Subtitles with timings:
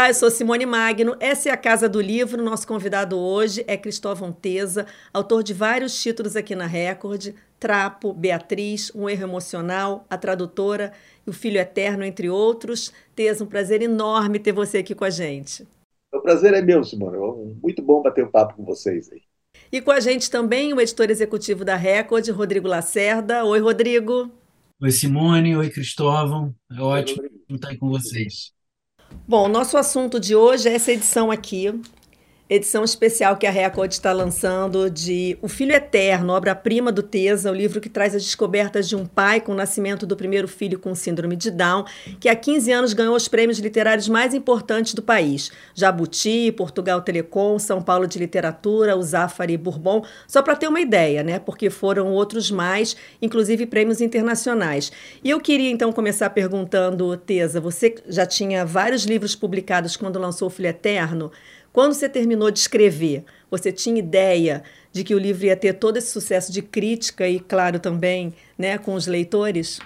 [0.00, 2.42] Olá, eu sou Simone Magno, essa é a Casa do Livro.
[2.42, 8.90] Nosso convidado hoje é Cristóvão Teza, autor de vários títulos aqui na Record: Trapo, Beatriz,
[8.94, 10.94] Um Erro Emocional, A Tradutora
[11.26, 12.94] e O Filho Eterno, entre outros.
[13.14, 15.68] Teza, um prazer enorme ter você aqui com a gente.
[16.10, 17.18] O prazer é meu, Simone.
[17.62, 19.20] Muito bom bater um papo com vocês aí.
[19.70, 23.44] E com a gente também o editor executivo da Record, Rodrigo Lacerda.
[23.44, 24.30] Oi, Rodrigo.
[24.80, 25.58] Oi, Simone.
[25.58, 26.54] Oi, Cristóvão.
[26.74, 28.58] É ótimo estar aí com vocês.
[29.26, 31.72] Bom, nosso assunto de hoje é essa edição aqui,
[32.50, 37.54] edição especial que a Record está lançando de O Filho Eterno, obra-prima do Tesa, o
[37.54, 40.92] livro que traz as descobertas de um pai com o nascimento do primeiro filho com
[40.92, 41.84] síndrome de Down,
[42.18, 45.52] que há 15 anos ganhou os prêmios literários mais importantes do país.
[45.76, 51.22] Jabuti, Portugal Telecom, São Paulo de Literatura, o Zafari Bourbon, só para ter uma ideia,
[51.22, 51.38] né?
[51.38, 54.90] Porque foram outros mais, inclusive prêmios internacionais.
[55.22, 60.48] E eu queria então começar perguntando, Tesa, você já tinha vários livros publicados quando lançou
[60.48, 61.30] O Filho Eterno?
[61.72, 65.96] Quando você terminou de escrever, você tinha ideia de que o livro ia ter todo
[65.96, 69.80] esse sucesso de crítica e, claro, também né, com os leitores?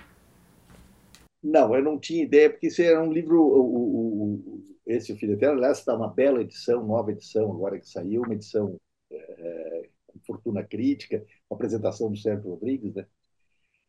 [1.42, 3.38] Não, eu não tinha ideia, porque esse era um livro.
[3.38, 7.88] O, o, esse O Filho Eterno, aliás, está uma bela edição, nova edição, agora que
[7.88, 8.78] saiu, uma edição
[9.10, 13.06] é, com fortuna crítica, apresentação do Sérgio Rodrigues, né?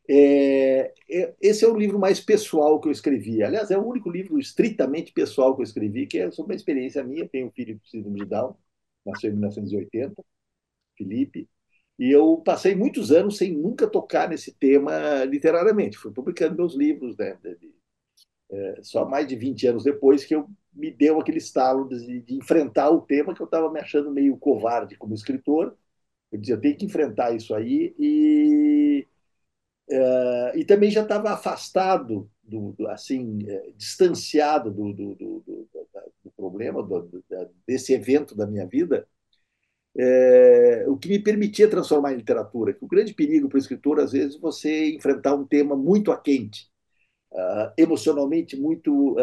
[0.07, 3.41] É, é, esse é o livro mais pessoal que eu escrevi.
[3.43, 7.03] Aliás, é o único livro estritamente pessoal que eu escrevi, que é sobre uma experiência
[7.03, 7.27] minha.
[7.27, 8.55] Tenho um filho com síndrome de Down,
[9.05, 10.23] nasceu em 1980,
[10.97, 11.49] Felipe,
[11.99, 15.97] e eu passei muitos anos sem nunca tocar nesse tema literariamente.
[15.97, 17.37] Fui publicando meus livros, né?
[18.51, 22.35] É, só mais de 20 anos depois que eu me deu aquele estalo de, de
[22.35, 25.75] enfrentar o tema que eu estava me achando meio covarde como escritor.
[26.31, 29.07] Eu dizia, eu tenho que enfrentar isso aí e
[29.88, 35.68] Uh, e também já estava afastado, do, do assim, uh, distanciado do, do, do,
[36.35, 36.85] problema,
[37.68, 39.07] desse evento da minha vida,
[39.95, 42.74] uh, o que me permitia transformar em literatura.
[42.74, 46.12] Que o grande perigo para o escritor, às vezes, é você enfrentar um tema muito
[46.12, 46.68] a quente,
[47.34, 49.18] ah, emocionalmente muito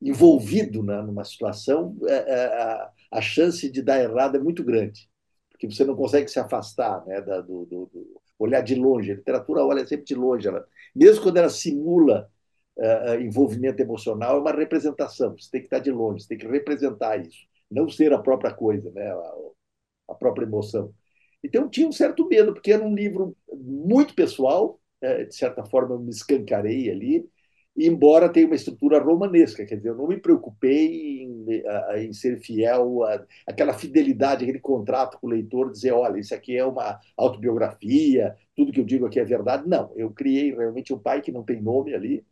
[0.00, 1.96] envolvido né, numa situação,
[3.10, 5.08] a chance de dar errado é muito grande,
[5.50, 9.12] porque você não consegue se afastar né, da, do, do olhar de longe.
[9.12, 10.48] A literatura olha sempre de longe.
[10.48, 12.28] Ela, mesmo quando ela simula
[12.76, 15.36] uh, envolvimento emocional, é uma representação.
[15.36, 18.52] Você tem que estar de longe, você tem que representar isso, não ser a própria
[18.52, 19.10] coisa, né?
[19.10, 19.34] a,
[20.10, 20.92] a própria emoção.
[21.44, 25.94] Então, tinha um certo medo, porque era um livro muito pessoal, uh, de certa forma,
[25.94, 27.28] eu me escancarei ali,
[27.86, 31.46] embora tenha uma estrutura romanesca, quer dizer, eu não me preocupei em,
[31.98, 36.56] em ser fiel a, aquela fidelidade, aquele contrato com o leitor, dizer, olha, isso aqui
[36.56, 39.68] é uma autobiografia, tudo que eu digo aqui é verdade.
[39.68, 42.24] Não, eu criei realmente um pai que não tem nome ali,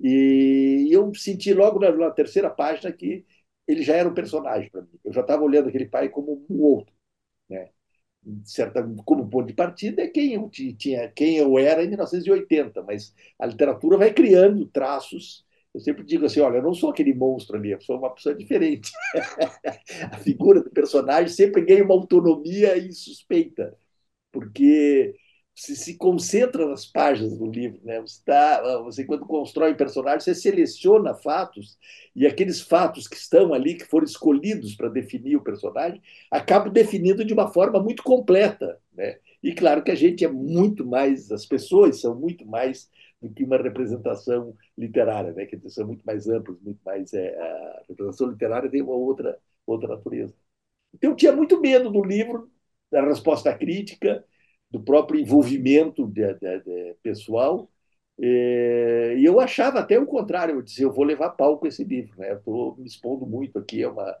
[0.00, 3.26] e eu senti logo na, na terceira página que
[3.66, 4.88] ele já era um personagem para mim.
[5.04, 6.94] Eu já estava olhando aquele pai como um outro,
[7.50, 7.70] né?
[8.44, 13.14] Certa, como ponto de partida, é quem eu tinha, quem eu era em 1980, mas
[13.38, 15.44] a literatura vai criando traços.
[15.74, 18.34] Eu sempre digo assim, olha, eu não sou aquele monstro ali, eu sou uma pessoa
[18.34, 18.90] diferente.
[20.12, 23.76] a figura do personagem sempre ganha uma autonomia insuspeita,
[24.32, 25.14] porque
[25.58, 27.80] se, se concentra nas páginas do livro.
[27.82, 28.00] Né?
[28.00, 31.76] Você, tá, você, quando constrói personagem, você seleciona fatos,
[32.14, 37.24] e aqueles fatos que estão ali, que foram escolhidos para definir o personagem, acabam definindo
[37.24, 38.80] de uma forma muito completa.
[38.94, 39.18] Né?
[39.42, 42.88] E claro que a gente é muito mais, as pessoas são muito mais
[43.20, 45.44] do que uma representação literária, né?
[45.44, 47.12] que são muito mais amplas, muito mais.
[47.12, 49.36] É, a representação literária tem uma outra,
[49.66, 50.32] outra natureza.
[50.94, 52.48] Então, eu tinha muito medo do livro,
[52.90, 54.24] da resposta crítica,
[54.70, 57.70] do próprio envolvimento de, de, de pessoal.
[58.20, 61.84] É, e eu achava até o contrário, eu dizia, eu vou levar pau com esse
[61.84, 62.34] livro, né?
[62.34, 64.16] Estou me expondo muito aqui, é uma,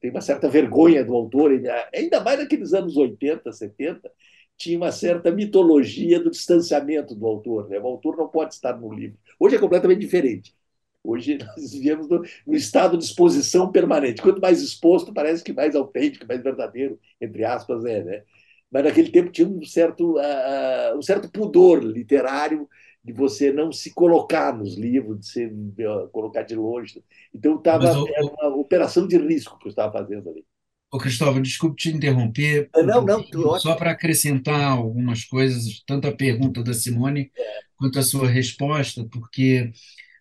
[0.00, 1.50] tem uma certa vergonha do autor,
[1.94, 4.10] ainda mais naqueles anos 80, 70,
[4.56, 7.68] tinha uma certa mitologia do distanciamento do autor.
[7.68, 7.78] Né?
[7.78, 9.18] O autor não pode estar no livro.
[9.38, 10.54] Hoje é completamente diferente.
[11.02, 14.20] Hoje nós vivemos no, no, estado de exposição permanente.
[14.20, 18.04] Quanto mais exposto, parece que mais autêntico, mais verdadeiro, entre aspas, é.
[18.04, 18.22] Né?
[18.70, 22.68] Mas naquele tempo tinha um certo, uh, um certo pudor literário
[23.02, 27.02] de você não se colocar nos livros, de se uh, colocar de longe.
[27.34, 30.44] Então estava era uma operação de risco que eu estava fazendo ali.
[30.92, 32.68] Ô Cristóvão, desculpe te interromper.
[32.74, 37.58] Não, não, só para acrescentar algumas coisas, tanto a pergunta da Simone é.
[37.76, 39.70] quanto a sua resposta, porque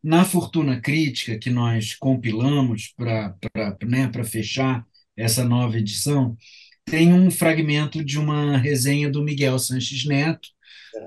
[0.04, 3.36] na Fortuna Crítica que nós compilamos para
[3.84, 4.86] né, fechar
[5.18, 6.38] essa nova edição,
[6.90, 10.50] tem um fragmento de uma resenha do Miguel Sanches Neto,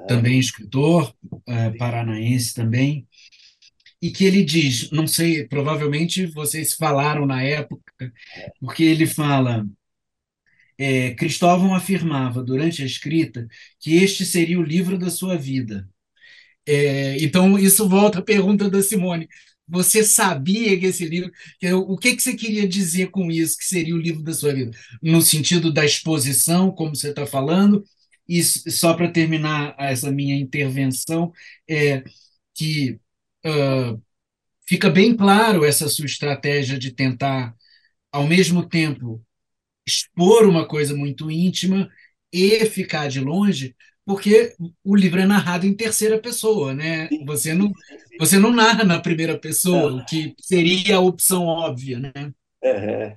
[0.06, 1.14] também escritor,
[1.46, 3.06] é, paranaense também,
[4.00, 8.12] e que ele diz, não sei, provavelmente vocês falaram na época,
[8.60, 9.66] porque ele fala.
[10.78, 13.46] É, Cristóvão afirmava durante a escrita
[13.78, 15.88] que este seria o livro da sua vida.
[16.66, 19.28] É, então, isso volta à pergunta da Simone.
[19.68, 21.30] Você sabia que esse livro.
[21.86, 24.70] O que, que você queria dizer com isso, que seria o livro da sua vida?
[25.02, 27.84] No sentido da exposição, como você está falando,
[28.28, 31.32] e só para terminar essa minha intervenção,
[31.68, 32.02] é
[32.54, 33.00] que
[33.46, 34.02] uh,
[34.68, 37.54] fica bem claro essa sua estratégia de tentar,
[38.12, 39.24] ao mesmo tempo,
[39.86, 41.90] expor uma coisa muito íntima
[42.32, 44.54] e ficar de longe, porque
[44.84, 47.08] o livro é narrado em terceira pessoa, né?
[47.24, 47.70] Você não,
[48.18, 52.32] você não narra na primeira pessoa, o que seria a opção óbvia, né?
[52.62, 53.16] Uhum.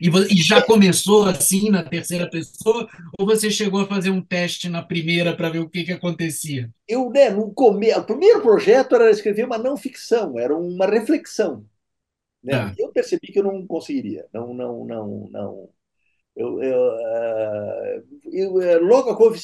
[0.00, 4.68] E, e, já começou assim na terceira pessoa, ou você chegou a fazer um teste
[4.68, 6.68] na primeira para ver o que, que acontecia?
[6.88, 7.94] Eu, né, no come...
[7.94, 11.64] o primeiro projeto era escrever uma não ficção, era uma reflexão.
[12.42, 12.52] Né?
[12.52, 12.74] Ah.
[12.76, 15.68] Eu percebi que eu não conseguiria, não, não, não, não
[16.34, 19.38] eu, eu, uh, eu, eh, logo a coisa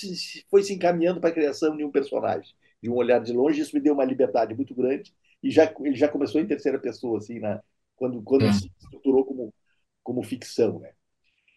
[0.50, 3.60] foi se encaminhando para a criação de um personagem, de um olhar de longe.
[3.60, 5.12] Isso me deu uma liberdade muito grande
[5.42, 7.62] e já ele já começou em terceira pessoa, assim, na,
[7.94, 8.52] quando quando é.
[8.52, 9.54] se estruturou como
[10.02, 10.92] como ficção, né?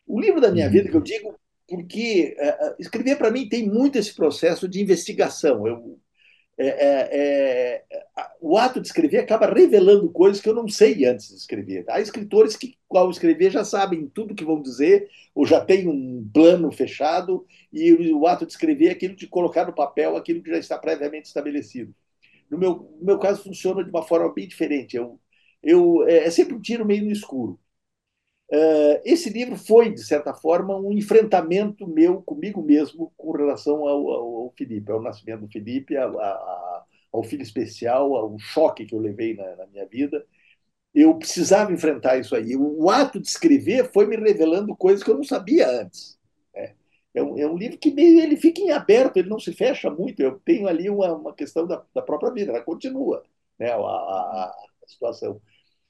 [0.06, 0.72] O livro da minha uhum.
[0.72, 5.66] vida que eu digo porque uh, escrever para mim tem muito esse processo de investigação.
[5.66, 5.98] Eu
[6.68, 8.02] é, é, é,
[8.40, 11.86] o ato de escrever acaba revelando coisas que eu não sei antes de escrever.
[11.88, 16.30] Há escritores que, ao escrever, já sabem tudo que vão dizer, ou já têm um
[16.34, 20.50] plano fechado, e o ato de escrever é aquilo de colocar no papel aquilo que
[20.50, 21.94] já está previamente estabelecido.
[22.50, 24.98] No meu, no meu caso, funciona de uma forma bem diferente.
[24.98, 25.20] Eu,
[25.64, 27.60] eu, é, é sempre um tiro meio no escuro.
[28.54, 34.10] Eh, esse livro foi, de certa forma, um enfrentamento meu comigo mesmo com relação ao,
[34.10, 39.00] ao, Felipe, ao nascimento do Felipe, a, a, ao filho especial, ao choque que eu
[39.00, 40.26] levei na, na, minha vida.
[40.94, 42.56] Eu precisava enfrentar isso aí.
[42.58, 46.20] O, o, ato de escrever foi me revelando coisas que eu não sabia antes.
[46.54, 46.74] É,
[47.16, 49.90] é, um, é um, livro que meio, ele fica em aberto, ele não se fecha
[49.90, 50.22] muito.
[50.22, 53.24] Eu tenho ali uma, uma questão da, da, própria vida, ela continua,
[53.58, 54.54] né, a, a
[54.88, 55.42] situação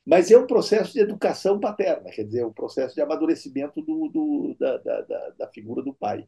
[0.06, 4.56] mas é um processo de educação paterna, quer dizer, um processo de amadurecimento do, do,
[4.60, 6.28] da, da, da, figura do pai.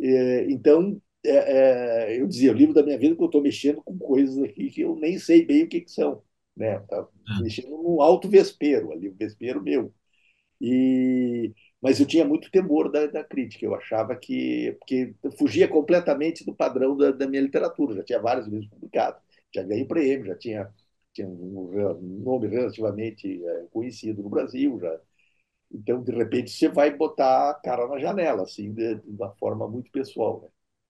[0.00, 3.82] É, então, é, é, eu dizia, o livro da minha vida que eu estou mexendo
[3.82, 6.22] com coisas aqui que eu nem sei bem o que, que são.
[6.56, 6.78] Né?
[6.80, 7.40] Tá ah.
[7.42, 9.92] mexendo num alto vespeiro, ali, um vespeiro meu.
[10.60, 16.44] E, mas eu tinha muito temor da, da crítica, eu achava que, que fugia completamente
[16.44, 19.20] do padrão da, da minha literatura, já tinha vários livros publicados,
[19.54, 20.72] já ganhei prêmio, já tinha
[21.16, 25.00] tinha um nome relativamente é, conhecido no Brasil já.
[25.72, 29.68] Então, de repente, você vai botar a cara na janela, assim, de, de uma forma
[29.68, 30.42] muito pessoal.
[30.42, 30.48] Né?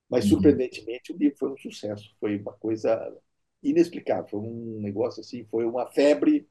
[0.08, 0.32] Mas, uhum.
[0.32, 2.14] surpreendentemente, o livro foi um sucesso.
[2.20, 3.16] Foi uma coisa
[3.62, 4.28] inexplicável.
[4.28, 6.46] Foi um negócio assim, foi uma febre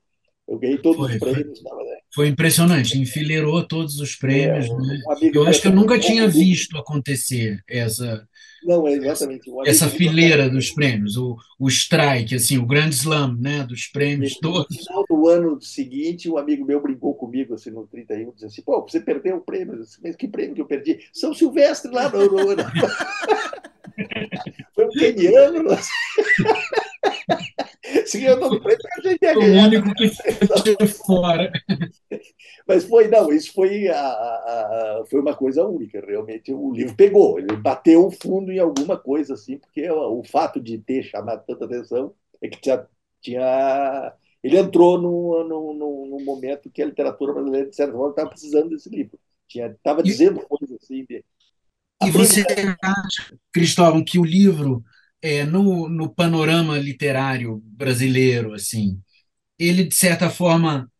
[0.47, 1.61] eu ganhei todos foi, os prêmios.
[1.61, 1.99] Foi, né?
[2.15, 4.67] Foi impressionante, enfileirou todos os prêmios.
[4.67, 5.31] É, né?
[5.33, 8.25] eu acho que eu nunca tinha visto acontecer essa.
[8.63, 9.51] Não, é exatamente.
[9.65, 14.75] Essa fileira dos prêmios, o, o strike, assim, o Grand Slam, né, dos prêmios todos.
[14.77, 18.61] No final do ano seguinte, um amigo meu brincou comigo assim, no 31, dizendo assim:
[18.61, 19.79] pô, você perdeu o prêmio.
[19.79, 20.99] Disse, Mas que prêmio que eu perdi?
[21.11, 22.27] São Silvestre lá no.
[22.29, 22.55] no...
[24.73, 25.69] Foi um keniano.
[28.05, 29.63] Se ganhou todo o prêmio, a gente ia ganhar.
[29.63, 31.51] O único que ficou fora.
[32.67, 36.51] Mas foi, não, isso foi, a, a, a, foi uma coisa única, realmente.
[36.51, 40.59] O livro pegou, ele bateu o fundo em alguma coisa, assim, porque o, o fato
[40.59, 42.85] de ter chamado tanta atenção é que tinha.
[43.21, 44.13] tinha
[44.45, 45.75] ele entrou num, no
[46.17, 49.19] no momento que a literatura brasileira, de certa forma, estava precisando desse livro.
[49.49, 51.05] Estava dizendo coisas assim.
[51.05, 51.23] De,
[52.03, 52.43] e você
[52.81, 54.83] acha, Cristóvão, que o livro
[55.21, 59.01] é, no, no panorama literário brasileiro, assim,
[59.57, 60.91] ele, de certa forma,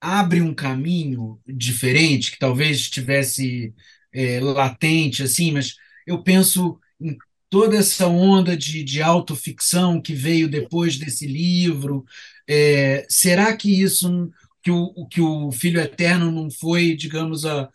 [0.00, 3.74] abre um caminho diferente, que talvez estivesse
[4.12, 5.74] é, latente, assim, mas
[6.06, 7.16] eu penso em
[7.50, 12.04] toda essa onda de, de autoficção que veio depois desse livro.
[12.48, 14.30] É, será que isso,
[14.62, 17.68] que o, que o Filho Eterno não foi, digamos, a,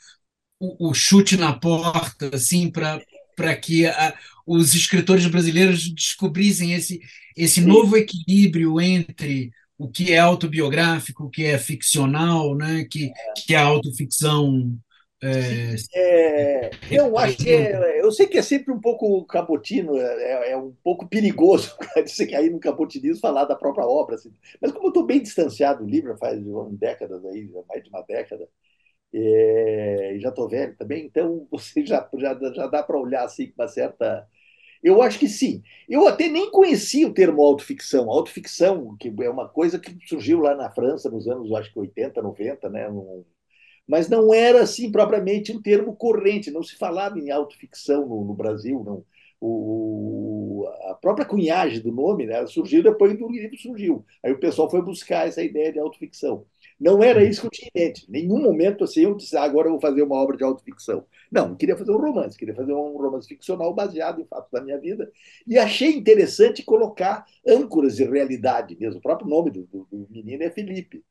[0.59, 6.99] o, o chute na porta, assim, para que a, os escritores brasileiros descobrissem esse,
[7.37, 12.83] esse novo equilíbrio entre o que é autobiográfico, o que é ficcional, né?
[12.85, 13.11] que,
[13.45, 14.77] que é a autoficção.
[15.21, 20.51] É, é, eu acho que é, eu sei que é sempre um pouco cabotino, é,
[20.51, 21.75] é um pouco perigoso
[22.07, 24.31] você cair no cabotinismo falar da própria obra, assim.
[24.61, 26.39] mas como eu estou bem distanciado do livro faz
[26.71, 28.47] décadas aí, mais de uma década,
[29.13, 33.61] é, já estou velho também, então você já, já, já dá para olhar assim com
[33.61, 34.27] uma certa
[34.83, 35.63] Eu acho que sim.
[35.89, 38.09] Eu até nem conhecia o termo autoficção.
[38.11, 42.21] Autoficção, que é uma coisa que surgiu lá na França nos anos, acho que 80,
[42.21, 42.87] 90, né?
[43.89, 48.35] Mas não era assim propriamente um termo corrente, não se falava em autoficção no, no
[48.35, 49.03] Brasil, não.
[49.41, 54.05] O, a própria cunhagem do nome né, surgiu depois do livro surgiu.
[54.23, 56.45] Aí o pessoal foi buscar essa ideia de autoficção.
[56.79, 58.05] Não era isso que eu tinha em mente.
[58.09, 61.05] Nenhum momento assim eu disse, ah, agora eu vou fazer uma obra de autoficção.
[61.31, 64.77] Não, queria fazer um romance, queria fazer um romance ficcional baseado em fatos da minha
[64.79, 65.09] vida.
[65.47, 68.99] E achei interessante colocar âncoras de realidade mesmo.
[68.99, 71.03] O próprio nome do, do, do menino é Felipe.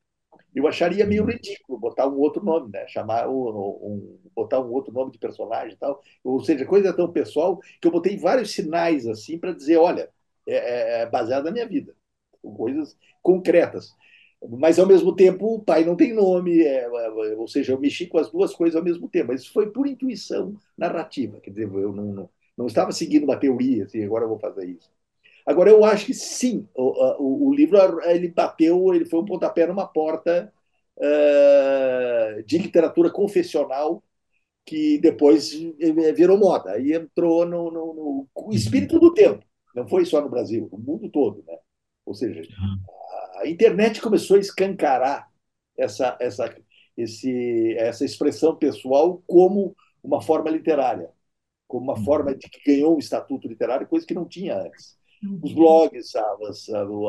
[0.59, 2.87] Eu acharia meio ridículo botar um outro nome, né?
[2.89, 6.03] Chamar um, um, botar um outro nome de personagem e tal.
[6.25, 10.11] Ou seja, coisa tão pessoal que eu botei vários sinais assim para dizer, olha,
[10.47, 11.95] é, é, é baseado na minha vida,
[12.43, 13.95] coisas concretas
[14.59, 18.07] mas ao mesmo tempo o pai não tem nome, é, é, ou seja, eu mexi
[18.07, 19.29] com as duas coisas ao mesmo tempo.
[19.29, 23.37] Mas isso foi por intuição narrativa, quer dizer, eu não, não, não estava seguindo uma
[23.37, 24.89] teoria, assim, agora eu vou fazer isso.
[25.49, 29.67] Agora, eu acho que sim, o, o, o livro ele bateu, ele foi um pontapé
[29.67, 30.53] numa porta
[30.99, 34.05] uh, de literatura confessional
[34.67, 35.51] que depois
[36.15, 36.73] virou moda.
[36.73, 39.43] Aí entrou no, no, no espírito do tempo.
[39.75, 41.43] Não foi só no Brasil, no mundo todo.
[41.47, 41.57] Né?
[42.05, 42.43] Ou seja,
[43.37, 45.31] a internet começou a escancarar
[45.79, 46.55] essa, essa,
[46.95, 51.09] esse, essa expressão pessoal como uma forma literária,
[51.67, 54.98] como uma forma de que ganhou um estatuto literário, coisa que não tinha antes.
[55.43, 56.45] Os blogs, sabe,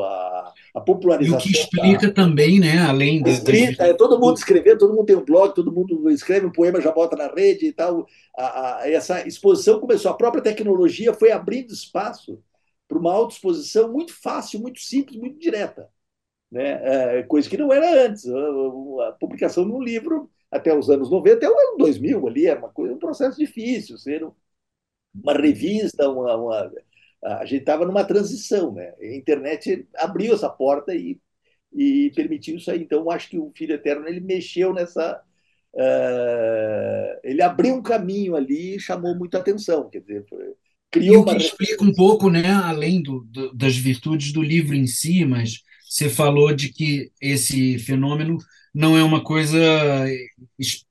[0.00, 1.38] a, a popularização.
[1.38, 3.30] E o que explica da, também, né, além da.
[3.30, 6.80] Escrita, é todo mundo escrever, todo mundo tem um blog, todo mundo escreve um poema,
[6.80, 8.06] já bota na rede e tal.
[8.36, 12.42] A, a, essa exposição começou, a própria tecnologia foi abrindo espaço
[12.88, 15.88] para uma autoexposição muito fácil, muito simples, muito direta
[16.50, 17.18] né?
[17.18, 18.26] É, coisa que não era antes.
[18.26, 22.46] A, a publicação de um livro até os anos 90, até o ano 2000 ali,
[22.46, 24.28] era uma coisa, um processo difícil, ser
[25.14, 26.72] uma revista, uma, uma
[27.22, 28.94] a gente estava numa transição, né?
[29.00, 31.18] A internet abriu essa porta e,
[31.72, 32.82] e permitiu isso aí.
[32.82, 35.20] Então, acho que o Filho Eterno ele mexeu nessa,
[35.74, 40.24] uh, ele abriu um caminho ali e chamou muita atenção, quer dizer,
[40.90, 44.74] criou e o que explica um pouco, né, além do, do, das virtudes do livro
[44.74, 48.38] em si, mas você falou de que esse fenômeno
[48.74, 49.58] não é uma coisa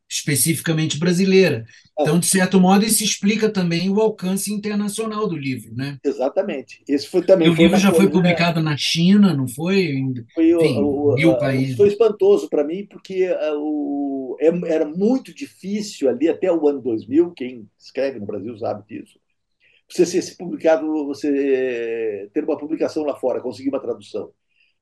[0.10, 1.66] especificamente brasileira.
[1.98, 2.02] É.
[2.02, 6.00] Então, de certo modo, isso explica também o alcance internacional do livro, né?
[6.04, 6.82] Exatamente.
[6.88, 7.48] Esse foi também.
[7.48, 10.04] E o livro já foi publicado na China, não foi?
[10.34, 11.78] Foi Enfim, o, países.
[11.78, 16.82] Foi espantoso para mim porque uh, o, é, era muito difícil ali até o ano
[16.82, 17.32] 2000.
[17.32, 19.20] Quem escreve no Brasil sabe disso.
[19.92, 24.32] Você ser publicado, você ter uma publicação lá fora, conseguir uma tradução.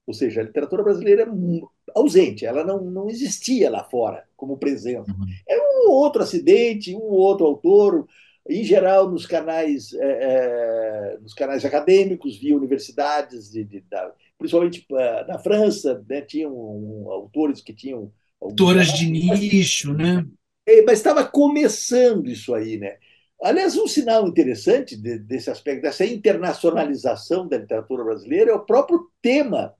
[0.07, 1.61] Ou seja, a literatura brasileira é
[1.93, 5.11] ausente, ela não, não existia lá fora como presença.
[5.11, 5.25] Uhum.
[5.45, 8.07] Era um outro acidente, um outro autor,
[8.49, 14.85] em geral nos canais, é, é, nos canais acadêmicos, via universidades, de, de, da, principalmente
[14.91, 18.09] uh, na França, né, tinham um, autores que tinham.
[18.39, 20.25] Autoras de nicho, né?
[20.65, 22.97] É, mas estava começando isso aí, né?
[23.41, 29.09] Aliás, um sinal interessante de, desse aspecto, dessa internacionalização da literatura brasileira, é o próprio
[29.21, 29.73] tema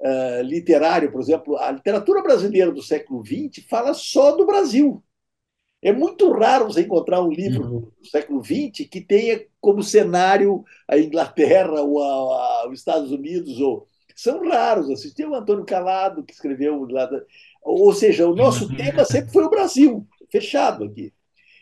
[0.00, 5.02] uh, literário, por exemplo, a literatura brasileira do século XX fala só do Brasil.
[5.84, 7.80] É muito raro você encontrar um livro uhum.
[7.80, 13.60] do século XX que tenha como cenário a Inglaterra ou a, a, os Estados Unidos.
[13.60, 13.86] Ou...
[14.16, 14.88] São raros.
[14.88, 15.12] Assim.
[15.12, 17.04] Tem o Antônio Calado, que escreveu lá.
[17.04, 17.20] Da...
[17.62, 18.76] Ou seja, o nosso uhum.
[18.76, 21.12] tema sempre foi o Brasil, fechado aqui.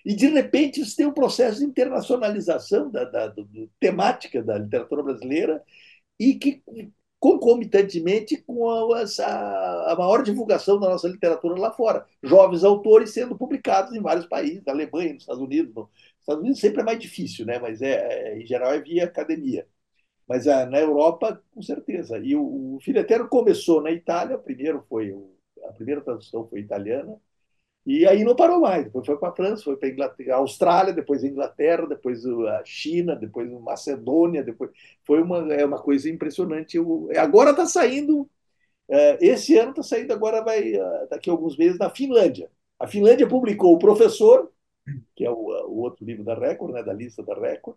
[0.05, 4.59] E, de repente, isso tem um processo de internacionalização da, da do, do, temática da
[4.59, 5.63] literatura brasileira
[6.19, 6.63] e que
[7.23, 9.05] concomitantemente com a,
[9.93, 12.05] a, maior divulgação da nossa literatura lá fora.
[12.21, 15.73] Jovens autores sendo publicados em vários países, na Alemanha, nos Estados Unidos.
[15.73, 15.89] Nos
[16.19, 17.61] Estados Unidos sempre é mais difícil, né?
[17.61, 19.69] mas é, é em geral é via academia.
[20.27, 22.19] Mas é, na Europa, com certeza.
[22.19, 25.15] E o, o Eterno começou na Itália, primeiro foi
[25.65, 27.17] a primeira tradução foi italiana,
[27.85, 28.85] e aí não parou mais.
[28.85, 33.17] Depois foi para a França, foi para a Austrália, depois a Inglaterra, depois a China,
[33.17, 34.43] depois a Macedônia.
[34.43, 34.71] Depois
[35.05, 36.77] foi uma é uma coisa impressionante.
[36.77, 38.29] Eu, agora está saindo.
[38.89, 42.51] É, esse ano está saindo agora vai é, daqui a alguns meses na Finlândia.
[42.79, 44.51] A Finlândia publicou o Professor,
[45.17, 47.77] que é o, o outro livro da Record, né, da lista da Record,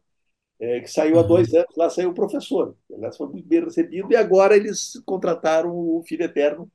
[0.59, 1.27] é, que saiu há uhum.
[1.27, 1.75] dois anos.
[1.77, 2.75] Lá saiu o Professor.
[2.93, 6.69] Aliás, foi muito bem recebido e agora eles contrataram o Filho Eterno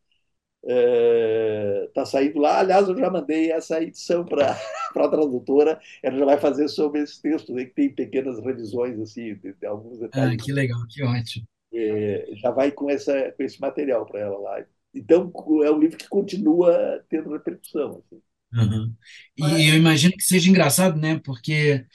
[0.63, 2.61] está é, tá saindo lá.
[2.61, 4.53] Aliás, eu já mandei essa edição para
[4.95, 5.81] a tradutora.
[6.03, 9.67] Ela já vai fazer sobre esse texto, né, que tem pequenas revisões assim, de, de
[9.67, 10.41] alguns ah, detalhes.
[10.41, 11.47] Ah, que legal, que ótimo.
[11.73, 14.65] É, já vai com, essa, com esse material para ela lá.
[14.95, 15.33] Então,
[15.65, 18.03] é um livro que continua tendo repercussão.
[18.05, 18.21] Assim.
[18.53, 18.95] Uhum.
[19.37, 19.69] E Mas...
[19.69, 21.21] eu imagino que seja engraçado, né?
[21.25, 21.87] Porque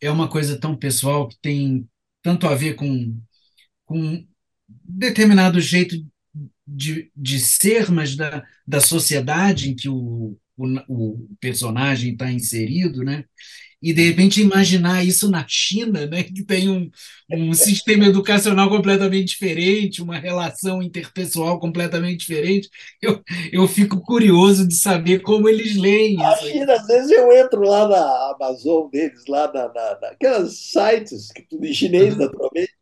[0.00, 1.88] é uma coisa tão pessoal que tem
[2.22, 3.18] tanto a ver com,
[3.86, 4.24] com
[4.68, 5.96] determinado jeito
[6.74, 13.02] de, de ser, mas da, da sociedade em que o, o, o personagem está inserido,
[13.04, 13.24] né?
[13.82, 16.88] E, de repente, imaginar isso na China, né, que tem um,
[17.32, 22.70] um sistema educacional completamente diferente, uma relação interpessoal completamente diferente,
[23.02, 26.22] eu, eu fico curioso de saber como eles leem isso.
[26.22, 31.32] A China, às vezes eu entro lá na Amazon deles, lá na, na, naquelas sites,
[31.32, 32.72] que tudo em chinês, naturalmente,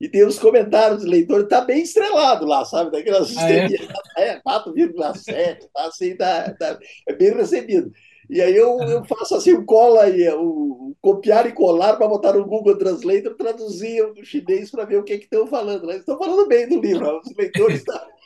[0.00, 2.90] e tem os comentários dos leitores, tá bem estrelado lá, sabe?
[2.90, 3.66] Daquelas ah, é?
[4.18, 7.90] é 4,7, tá assim, tá, tá, é bem recebido.
[8.28, 12.32] E aí eu, eu faço assim, o cola e o, copiar e colar para botar
[12.32, 15.86] no Google Translator, traduzir o chinês para ver o que estão falando.
[15.86, 15.96] Né?
[15.96, 18.00] Estão falando bem do livro, os leitores estão.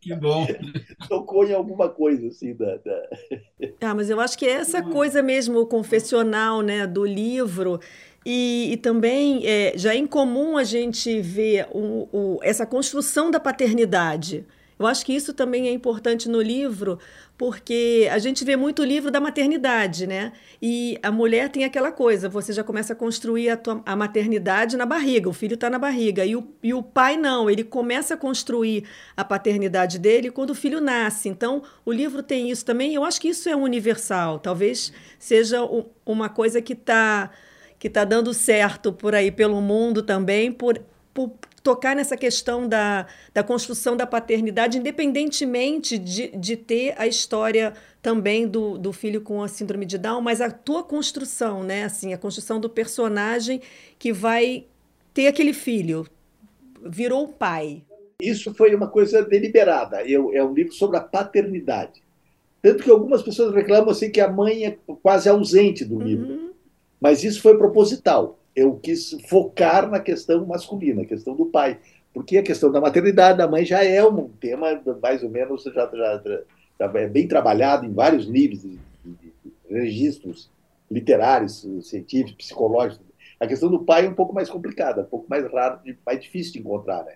[0.00, 0.46] Que bom.
[1.08, 3.08] Tocou em alguma coisa assim da, da...
[3.80, 7.80] Ah, mas eu acho que é essa coisa mesmo, o confessional né, do livro,
[8.24, 13.38] e, e também é, já é incomum a gente ver o, o, essa construção da
[13.38, 14.44] paternidade.
[14.76, 16.98] Eu acho que isso também é importante no livro,
[17.38, 20.32] porque a gente vê muito o livro da maternidade, né?
[20.60, 24.76] E a mulher tem aquela coisa, você já começa a construir a, tua, a maternidade
[24.76, 26.24] na barriga, o filho está na barriga.
[26.24, 28.84] E o, e o pai não, ele começa a construir
[29.16, 31.28] a paternidade dele quando o filho nasce.
[31.28, 32.94] Então, o livro tem isso também.
[32.94, 34.40] Eu acho que isso é universal.
[34.40, 35.60] Talvez seja
[36.04, 37.30] uma coisa que está
[37.78, 40.80] que tá dando certo por aí pelo mundo também, por,
[41.12, 47.72] por tocar nessa questão da, da construção da paternidade, independentemente de, de ter a história
[48.02, 51.84] também do, do filho com a síndrome de Down, mas a tua construção, né?
[51.84, 53.62] Assim, a construção do personagem
[53.98, 54.66] que vai
[55.14, 56.06] ter aquele filho,
[56.84, 57.82] virou o pai.
[58.20, 60.02] Isso foi uma coisa deliberada.
[60.02, 62.02] Eu, é um livro sobre a paternidade.
[62.60, 66.28] Tanto que algumas pessoas reclamam assim que a mãe é quase ausente do livro.
[66.28, 66.50] Uhum.
[67.04, 71.78] Mas isso foi proposital eu quis focar na questão masculina, a questão do pai.
[72.12, 75.90] Porque a questão da maternidade da mãe já é um tema mais ou menos já,
[75.92, 76.22] já,
[76.78, 80.48] já é bem trabalhado em vários níveis de, de, de registros
[80.88, 83.04] literários, científicos, psicológicos.
[83.40, 86.52] A questão do pai é um pouco mais complicada, um pouco mais raro, mais difícil
[86.52, 87.04] de encontrar.
[87.04, 87.14] Né?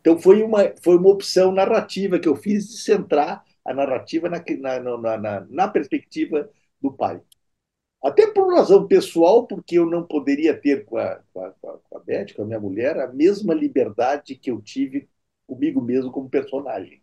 [0.00, 4.42] Então foi uma, foi uma opção narrativa que eu fiz de centrar a narrativa na,
[4.80, 6.50] na, na, na perspectiva
[6.82, 7.20] do pai.
[8.02, 12.00] Até por razão pessoal, porque eu não poderia ter com a, com a, com a
[12.00, 15.08] Beth, com a minha mulher, a mesma liberdade que eu tive
[15.46, 17.02] comigo mesmo como personagem.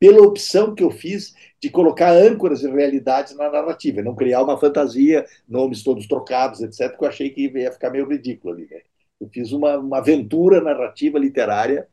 [0.00, 4.58] Pela opção que eu fiz de colocar âncoras e realidades na narrativa, não criar uma
[4.58, 8.66] fantasia, nomes todos trocados, etc., que eu achei que ia ficar meio ridículo ali.
[8.68, 8.80] Né?
[9.20, 11.86] Eu fiz uma, uma aventura narrativa literária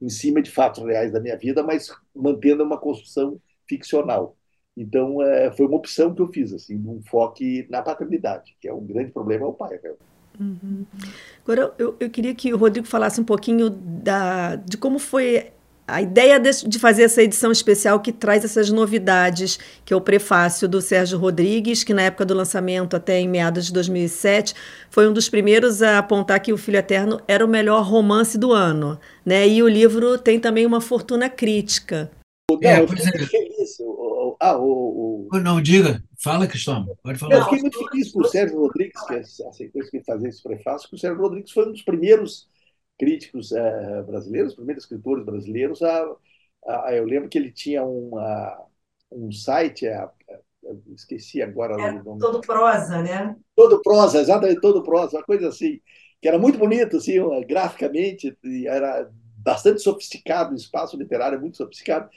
[0.00, 4.36] em cima de fatos reais da minha vida, mas mantendo uma construção ficcional.
[4.76, 8.72] Então, é, foi uma opção que eu fiz, assim, um foco na paternidade, que é
[8.72, 9.78] um grande problema, é o pai.
[9.82, 9.92] Né?
[10.40, 10.84] Uhum.
[11.42, 15.52] Agora, eu, eu queria que o Rodrigo falasse um pouquinho da, de como foi
[15.86, 20.00] a ideia de, de, fazer essa edição especial que traz essas novidades, que é o
[20.00, 24.54] prefácio do Sérgio Rodrigues, que na época do lançamento, até em meados de 2007,
[24.90, 28.50] foi um dos primeiros a apontar que O Filho Eterno era o melhor romance do
[28.50, 28.98] ano.
[29.24, 29.46] Né?
[29.46, 32.10] E o livro tem também uma fortuna crítica.
[32.50, 33.54] Não, é, eu fiquei é.
[34.40, 35.38] Ah, o, o...
[35.40, 36.02] Não, diga.
[36.22, 36.96] Fala, Cristóvão.
[37.02, 37.36] Pode falar.
[37.36, 40.98] Eu fiquei muito feliz com o Sérgio Rodrigues, que aceitou fazer esse prefácio, que o
[40.98, 42.48] Sérgio Rodrigues foi um dos primeiros
[42.98, 45.82] críticos é, brasileiros, primeiros escritores brasileiros.
[45.82, 46.16] A,
[46.66, 48.66] a, eu lembro que ele tinha uma,
[49.10, 50.10] um site, a,
[50.94, 52.20] esqueci agora é, o nome.
[52.20, 53.36] Todo prosa, né?
[53.54, 55.80] Todo prosa, exatamente, todo prosa, uma coisa assim,
[56.20, 57.14] que era muito bonito, assim,
[57.46, 62.08] graficamente, era bastante sofisticado, o espaço literário é muito sofisticado.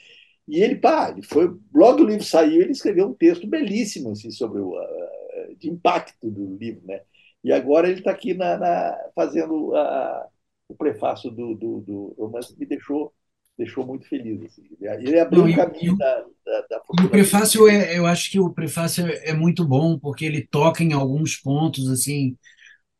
[0.48, 4.30] E ele, pá, ele foi, logo o livro saiu, ele escreveu um texto belíssimo assim,
[4.30, 7.02] sobre o uh, de impacto do livro, né?
[7.44, 10.26] E agora ele está aqui na, na fazendo uh,
[10.68, 13.12] o prefácio do, do, do romance, me deixou
[13.58, 14.40] deixou muito feliz.
[14.44, 14.62] Assim.
[14.80, 19.04] Ele abriu o caminho da, da, da o prefácio, é, eu acho que o prefácio
[19.04, 22.36] é, é muito bom, porque ele toca em alguns pontos, assim,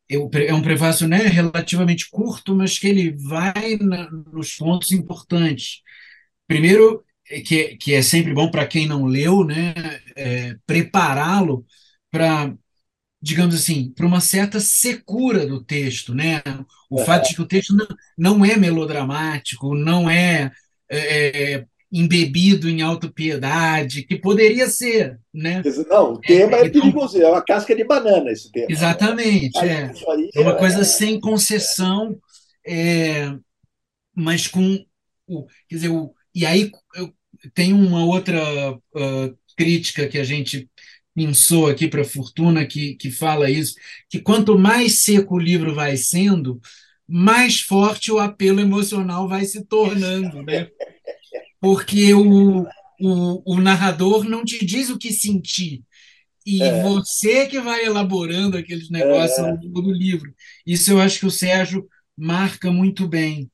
[0.09, 5.81] é um prefácio né, relativamente curto, mas que ele vai na, nos pontos importantes.
[6.47, 9.73] Primeiro, que, que é sempre bom para quem não leu, né,
[10.15, 11.65] é, prepará-lo
[12.11, 12.53] para,
[13.21, 16.41] digamos assim, para uma certa secura do texto, né?
[16.89, 17.05] O é.
[17.05, 17.87] fato de que o texto não,
[18.17, 20.51] não é melodramático, não é,
[20.89, 25.61] é, é embebido em autopiedade, que poderia ser, né?
[25.87, 28.67] Não, o tema é, é então, perigoso, é uma casca de banana esse tema.
[28.69, 29.91] Exatamente, é.
[30.35, 32.17] é uma coisa sem concessão,
[32.65, 33.31] é,
[34.15, 34.83] mas com
[35.27, 36.71] o, quer dizer, o, e aí
[37.53, 40.69] tem uma outra uh, crítica que a gente
[41.15, 43.75] pensou aqui para a Fortuna que, que fala isso,
[44.09, 46.59] que quanto mais seco o livro vai sendo,
[47.07, 50.69] mais forte o apelo emocional vai se tornando, né?
[51.59, 52.61] Porque o,
[53.01, 55.83] o, o narrador não te diz o que sentir,
[56.45, 56.81] e é.
[56.81, 59.41] você que vai elaborando aqueles negócios é.
[59.41, 60.33] ao longo do livro.
[60.65, 63.51] Isso eu acho que o Sérgio marca muito bem.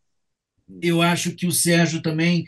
[0.81, 2.45] Eu acho que o Sérgio também,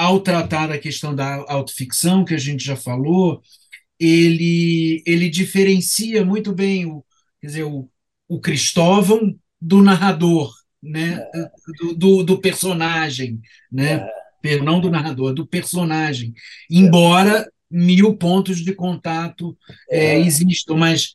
[0.00, 3.42] ao tratar da questão da autoficção, que a gente já falou,
[3.98, 7.04] ele, ele diferencia muito bem o,
[7.38, 7.86] quer dizer, o,
[8.26, 11.22] o Cristóvão do narrador, né?
[11.34, 11.50] É.
[11.78, 14.08] do, do, do, personagem, né?
[14.42, 14.56] É.
[14.60, 16.32] não do narrador, do personagem.
[16.70, 19.54] Embora mil pontos de contato
[19.90, 21.14] é, existam, mas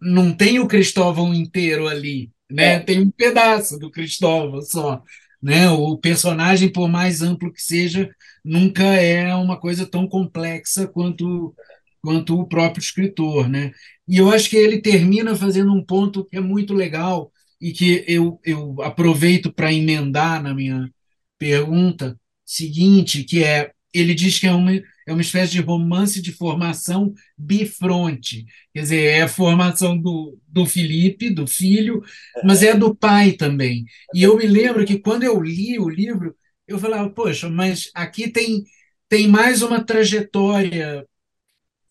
[0.00, 2.78] não tem o Cristóvão inteiro ali, né?
[2.78, 5.02] Tem um pedaço do Cristóvão só.
[5.42, 5.68] Né?
[5.70, 8.08] O personagem, por mais amplo que seja,
[8.44, 11.54] nunca é uma coisa tão complexa quanto
[12.02, 13.72] quanto o próprio escritor, né?
[14.08, 18.04] E eu acho que ele termina fazendo um ponto que é muito legal e que
[18.08, 20.90] eu, eu aproveito para emendar na minha
[21.38, 26.32] pergunta seguinte, que é ele diz que é uma, é uma espécie de romance de
[26.32, 28.46] formação bifronte.
[28.74, 32.02] Quer dizer, é a formação do, do Felipe, do filho,
[32.44, 33.84] mas é do pai também.
[34.14, 36.34] E eu me lembro que quando eu li o livro,
[36.66, 38.64] eu falava, poxa, mas aqui tem,
[39.08, 41.06] tem mais uma trajetória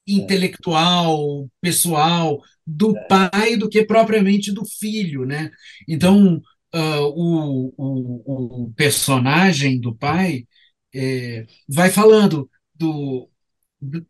[0.08, 5.52] intelectual, pessoal do pai do que propriamente do filho, né?
[5.88, 6.42] Então,
[6.74, 10.46] uh, o, o, o personagem do pai
[10.94, 13.30] é, vai falando do,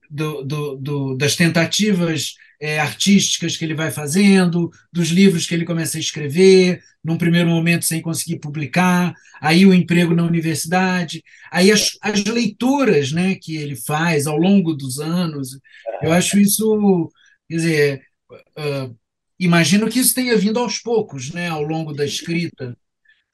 [0.09, 5.65] do, do, do, das tentativas é, artísticas que ele vai fazendo, dos livros que ele
[5.65, 11.71] começa a escrever, num primeiro momento sem conseguir publicar, aí o emprego na universidade, aí
[11.71, 15.59] as, as leituras né, que ele faz ao longo dos anos.
[16.03, 17.11] Eu acho isso,
[17.49, 18.95] quer dizer, uh,
[19.39, 22.77] imagino que isso tenha vindo aos poucos, né, ao longo da escrita.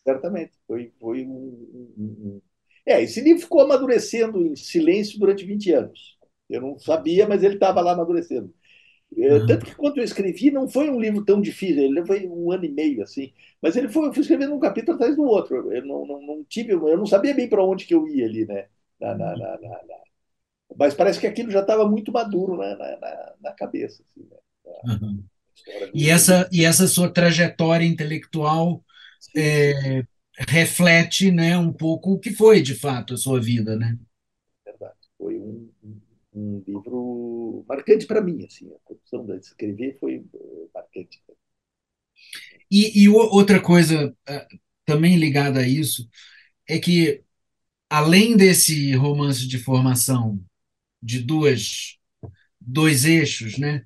[0.05, 2.41] Certamente, foi, foi um, um
[2.87, 6.17] é, esse livro ficou amadurecendo em silêncio durante 20 anos.
[6.49, 8.53] Eu não sabia, mas ele estava lá amadurecendo.
[9.15, 9.45] É, uhum.
[9.45, 12.65] Tanto que quando eu escrevi, não foi um livro tão difícil, ele foi um ano
[12.65, 13.31] e meio, assim.
[13.61, 15.71] Mas ele foi, eu fui escrevendo um capítulo atrás do outro.
[15.71, 18.45] Eu não, não, não tive, eu não sabia bem para onde que eu ia ali,
[18.45, 18.67] né?
[18.99, 19.57] Na, na, na,
[20.75, 22.75] mas parece que aquilo já estava muito maduro na,
[23.41, 24.03] na, cabeça.
[24.09, 24.37] Assim, né?
[24.85, 25.23] uhum.
[25.93, 28.83] E, essa, e essa sua trajetória intelectual
[29.35, 30.03] é,
[30.37, 33.97] reflete né, um pouco o que foi, de fato, a sua vida, né?
[34.65, 34.97] Verdade.
[35.17, 35.69] Foi um,
[36.33, 38.69] um livro marcante para mim, assim.
[38.71, 41.21] A produção de escrever foi eh, marcante.
[42.69, 44.47] E, e outra coisa eh,
[44.85, 46.07] também ligada a isso
[46.67, 47.23] é que,
[47.89, 50.39] além desse romance de formação
[51.01, 51.97] de duas,
[52.59, 53.85] dois eixos, né?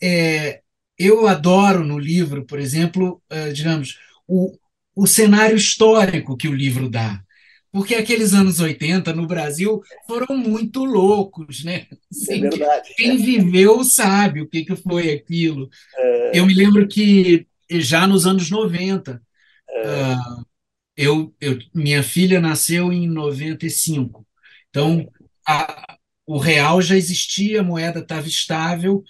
[0.00, 0.62] É,
[0.98, 4.56] eu adoro no livro, por exemplo, digamos, o,
[4.98, 7.22] o cenário histórico que o livro dá.
[7.70, 11.86] Porque aqueles anos 80 no Brasil foram muito loucos, né?
[12.10, 12.94] Assim, é verdade.
[12.96, 15.70] Quem viveu sabe o que, que foi aquilo.
[15.96, 16.40] É...
[16.40, 19.22] Eu me lembro que já nos anos 90,
[19.70, 19.86] é...
[19.86, 20.44] uh,
[20.96, 24.26] eu, eu, minha filha nasceu em 95.
[24.68, 25.08] Então,
[25.46, 29.04] a, o real já existia, a moeda estava estável,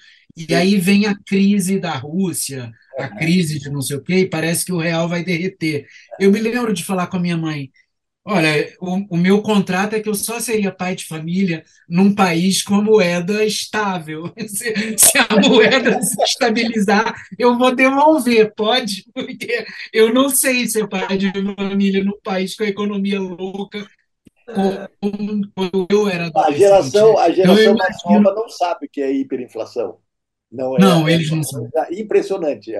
[0.48, 4.28] e aí vem a crise da Rússia, a crise de não sei o quê, e
[4.28, 5.86] parece que o real vai derreter.
[6.20, 7.70] Eu me lembro de falar com a minha mãe:
[8.24, 12.62] olha, o, o meu contrato é que eu só seria pai de família num país
[12.62, 14.32] com a moeda estável.
[14.46, 19.04] Se, se a moeda se estabilizar, eu vou devolver, pode?
[19.14, 23.86] Porque eu não sei ser pai de família num país com a economia louca
[25.00, 29.98] como eu era a geração, a geração mais nova não sabe o que é hiperinflação.
[30.50, 31.68] Não, é, não é, eles não são.
[31.90, 32.72] Impressionante,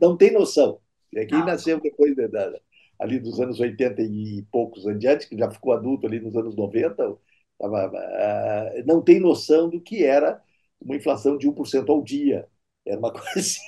[0.00, 0.78] não tem noção.
[1.14, 2.60] É quem nasceu depois de, de,
[2.98, 6.54] ali dos anos 80 e poucos em diante, que já ficou adulto ali nos anos
[6.54, 7.16] 90,
[7.58, 10.40] tava, uh, não tem noção do que era
[10.80, 12.46] uma inflação de 1% ao dia.
[12.86, 13.60] Era uma coisa assim,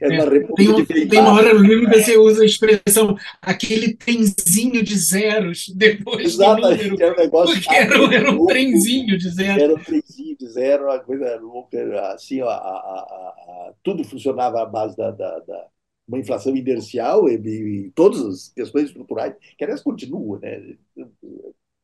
[0.00, 3.16] era uma é, tem, um, tem uma hora no livro que você usa a expressão
[3.42, 7.02] aquele trenzinho de zeros depois Exatamente, do número.
[7.02, 9.62] Era um negócio porque era, era um trenzinho de zeros.
[9.62, 11.78] Era um trenzinho de zero, uma coisa louca.
[12.12, 15.66] Assim, a, a, a, tudo funcionava à base da, da, da
[16.10, 20.76] uma inflação inercial e, e, todas as questões estruturais, que aliás continuam, né?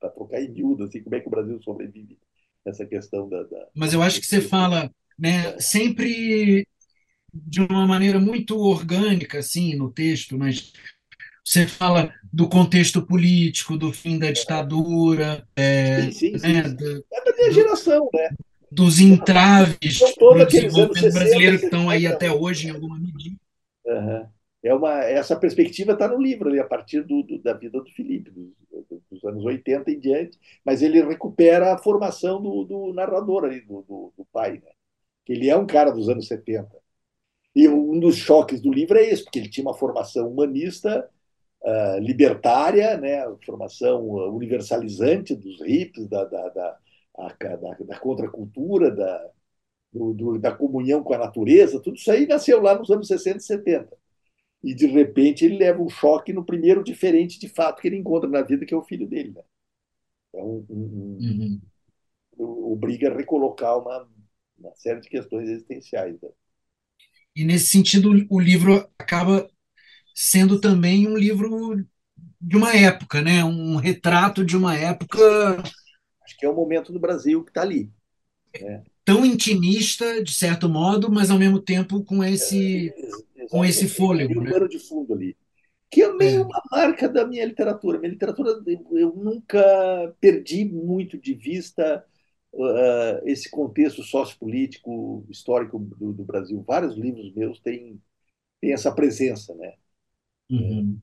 [0.00, 2.18] Para trocar em miúdo, assim, como é que o Brasil sobrevive
[2.64, 3.44] nessa questão da.
[3.44, 6.66] da Mas eu acho que você fala né, sempre
[7.32, 10.72] de uma maneira muito orgânica, assim, no texto, mas
[11.44, 15.46] você fala do contexto político, do fim da ditadura.
[15.54, 16.76] É, sim, sim, né, sim.
[16.76, 18.28] Da, é da minha geração, né?
[18.70, 23.36] dos entraves para o desenvolvimento brasileiro que estão aí até hoje, em alguma medida.
[23.86, 24.26] Uhum.
[24.62, 27.90] É uma, essa perspectiva está no livro, ali, a partir do, do, da vida do
[27.92, 28.52] Felipe, dos,
[29.10, 34.12] dos, anos 80 em diante, mas ele recupera a formação do, do narrador, ali, do,
[34.16, 34.72] do, pai, né?
[35.26, 36.70] Que ele é um cara dos anos 70.
[37.54, 41.08] E um dos choques do livro é esse, porque ele tinha uma formação humanista,
[41.62, 43.24] uh, libertária, né?
[43.44, 46.78] formação universalizante dos hippies, da, da, da,
[47.16, 49.30] da, da contracultura, da,
[49.92, 53.38] do, do, da comunhão com a natureza, tudo isso aí nasceu lá nos anos 60
[53.38, 53.96] e 70.
[54.62, 58.28] E, de repente, ele leva um choque no primeiro diferente de fato que ele encontra
[58.28, 59.32] na vida, que é o filho dele.
[59.32, 59.42] Né?
[60.28, 61.60] Então, um, um,
[62.38, 62.72] uhum.
[62.72, 64.08] obriga a recolocar uma,
[64.58, 66.20] uma, série de questões existenciais.
[66.20, 66.28] Né?
[67.34, 69.48] E, nesse sentido, o livro acaba
[70.14, 71.84] sendo também um livro
[72.40, 73.44] de uma época, né?
[73.44, 75.18] um retrato de uma época.
[76.22, 77.90] Acho que é o momento do Brasil que está ali.
[78.60, 78.82] Né?
[79.06, 82.92] tão intimista, de certo modo, mas ao mesmo tempo com esse,
[83.36, 84.40] é, com esse fôlego.
[84.40, 84.50] Um né?
[84.50, 85.36] pano de fundo ali.
[85.88, 86.44] Que é meio é.
[86.44, 88.00] uma marca da minha literatura.
[88.00, 92.04] Minha literatura, eu nunca perdi muito de vista
[92.56, 96.62] uh, esse contexto sociopolítico, histórico do, do, Brasil.
[96.66, 98.00] Vários livros meus têm,
[98.60, 99.74] têm essa presença, né?
[100.50, 100.98] Uhum.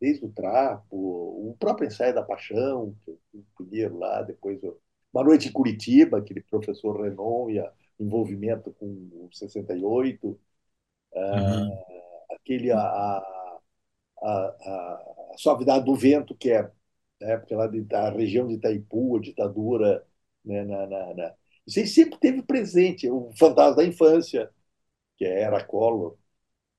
[0.00, 4.80] Desde o Trapo, o próprio Ensaio da Paixão, que eu primeiro lá, depois eu
[5.14, 10.26] uma Noite em Curitiba, aquele professor Renon e o envolvimento com o 68.
[10.26, 10.38] Uhum.
[11.68, 11.84] Uh,
[12.32, 13.60] aquele a, a,
[14.20, 16.68] a, a, Suavidade do Vento, que é
[17.24, 20.06] na época lá de, da região de Itaipu, a ditadura.
[20.44, 21.34] Né, na, na, na...
[21.66, 23.08] Isso aí sempre teve presente.
[23.10, 24.50] O Fantasma da Infância,
[25.16, 26.16] que era Collor,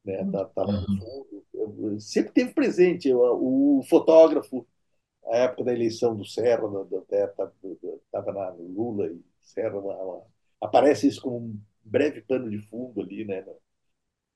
[0.04, 2.00] né, estava tá, no fundo.
[2.00, 3.12] Sempre teve presente.
[3.14, 4.68] O, o fotógrafo
[5.28, 6.64] a época da eleição do Serra,
[8.06, 10.24] estava na Lula e Serra, uma, uma,
[10.62, 13.44] aparece isso como um breve pano de fundo ali, né?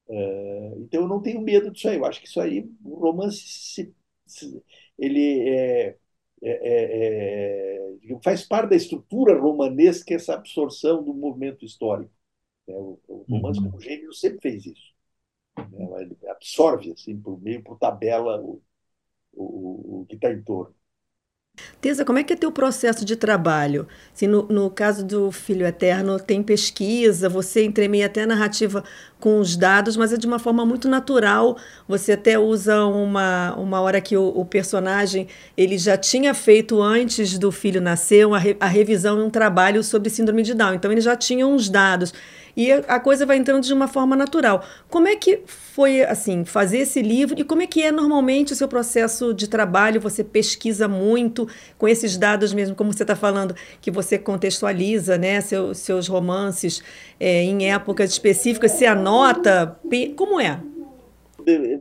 [0.08, 1.98] Uh, então eu não tenho medo disso aí.
[1.98, 3.94] Eu acho que isso aí, o romance, se,
[4.26, 4.64] se,
[5.00, 5.98] ele é,
[6.42, 12.14] é, é, é, faz parte da estrutura romanesca essa absorção do movimento histórico.
[12.68, 12.76] Né?
[12.76, 13.72] O, o, romance uhum.
[13.72, 14.94] como gênero sempre fez isso.
[15.58, 16.02] Né?
[16.02, 18.62] Ele absorve assim por meio por tabela o,
[19.34, 20.76] o, o que está em torno.
[21.82, 23.88] Tesa, como é que é teu processo de trabalho?
[24.14, 28.84] Se no, no caso do Filho Eterno tem pesquisa, você entremeia até a narrativa
[29.20, 31.58] com os dados, mas é de uma forma muito natural.
[31.88, 37.38] Você até usa uma, uma hora que o, o personagem ele já tinha feito antes
[37.38, 40.74] do filho nascer a, a revisão de um trabalho sobre síndrome de Down.
[40.74, 42.14] Então ele já tinha uns dados
[42.60, 44.66] e a coisa vai entrando de uma forma natural.
[44.90, 48.56] Como é que foi assim fazer esse livro e como é que é normalmente o
[48.56, 50.02] seu processo de trabalho?
[50.02, 55.40] Você pesquisa muito com esses dados mesmo, como você está falando, que você contextualiza, né,
[55.40, 56.84] seus, seus romances
[57.18, 59.80] é, em épocas específicas, você anota,
[60.18, 60.60] como é?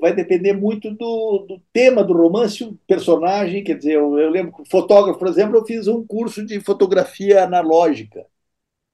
[0.01, 3.65] vai depender muito do, do, tema do romance, o personagem.
[3.65, 7.43] Quer dizer, eu, eu lembro que fotógrafo, por exemplo, eu fiz um curso de fotografia
[7.43, 8.25] analógica.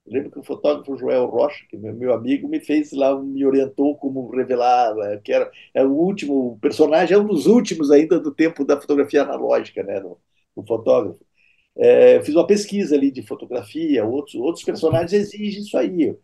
[0.06, 3.44] Eu lembro que o fotógrafo Joel Rocha, que é meu amigo, me fez lá, me
[3.46, 7.90] orientou como revelar, é, que era, é o último o personagem, é um dos últimos
[7.90, 10.18] ainda do tempo da fotografia analógica, né, no,
[10.54, 11.24] no fotógrafo.
[11.76, 16.16] É, fiz uma pesquisa ali de fotografia, outros, outros personagens exigem isso aí.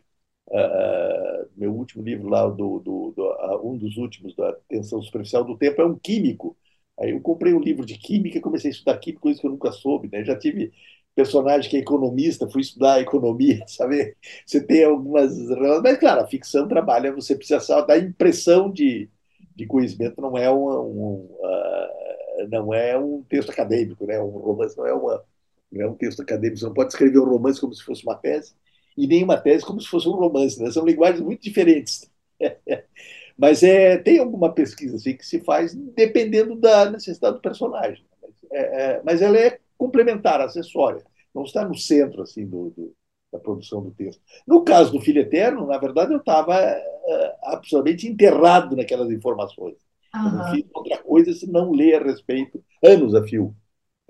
[0.48, 5.44] Uh, meu último livro lá, do, do, do uh, um dos últimos da Tensão Superficial
[5.44, 6.56] do Tempo, é um químico.
[6.98, 9.70] Aí eu comprei um livro de química comecei a estudar química, coisa que eu nunca
[9.72, 10.08] soube.
[10.10, 10.24] Né?
[10.24, 10.72] Já tive
[11.14, 14.16] personagem que é economista, fui estudar economia, sabe?
[14.44, 15.36] Você tem algumas.
[15.82, 19.08] Mas, claro, a ficção trabalha, você precisa só dar impressão de,
[19.54, 24.20] de conhecimento, não é, um, um uh, não é um texto acadêmico, né?
[24.20, 25.24] Um romance não é, uma,
[25.70, 26.58] não é um texto acadêmico.
[26.58, 28.54] Você não pode escrever um romance como se fosse uma tese,
[28.96, 30.70] e nem uma tese como se fosse um romance, né?
[30.70, 32.10] São linguagens muito diferentes.
[33.36, 38.04] Mas é, tem alguma pesquisa assim, que se faz dependendo da necessidade do personagem.
[38.52, 41.02] É, é, mas ela é complementar, acessória.
[41.34, 42.94] Não está no centro assim do, do,
[43.32, 44.20] da produção do texto.
[44.46, 49.76] No caso do Filho Eterno, na verdade, eu estava uh, absolutamente enterrado naquelas informações.
[50.14, 50.32] Uhum.
[50.32, 53.56] Não fiz outra coisa se não ler a respeito, anos a fio.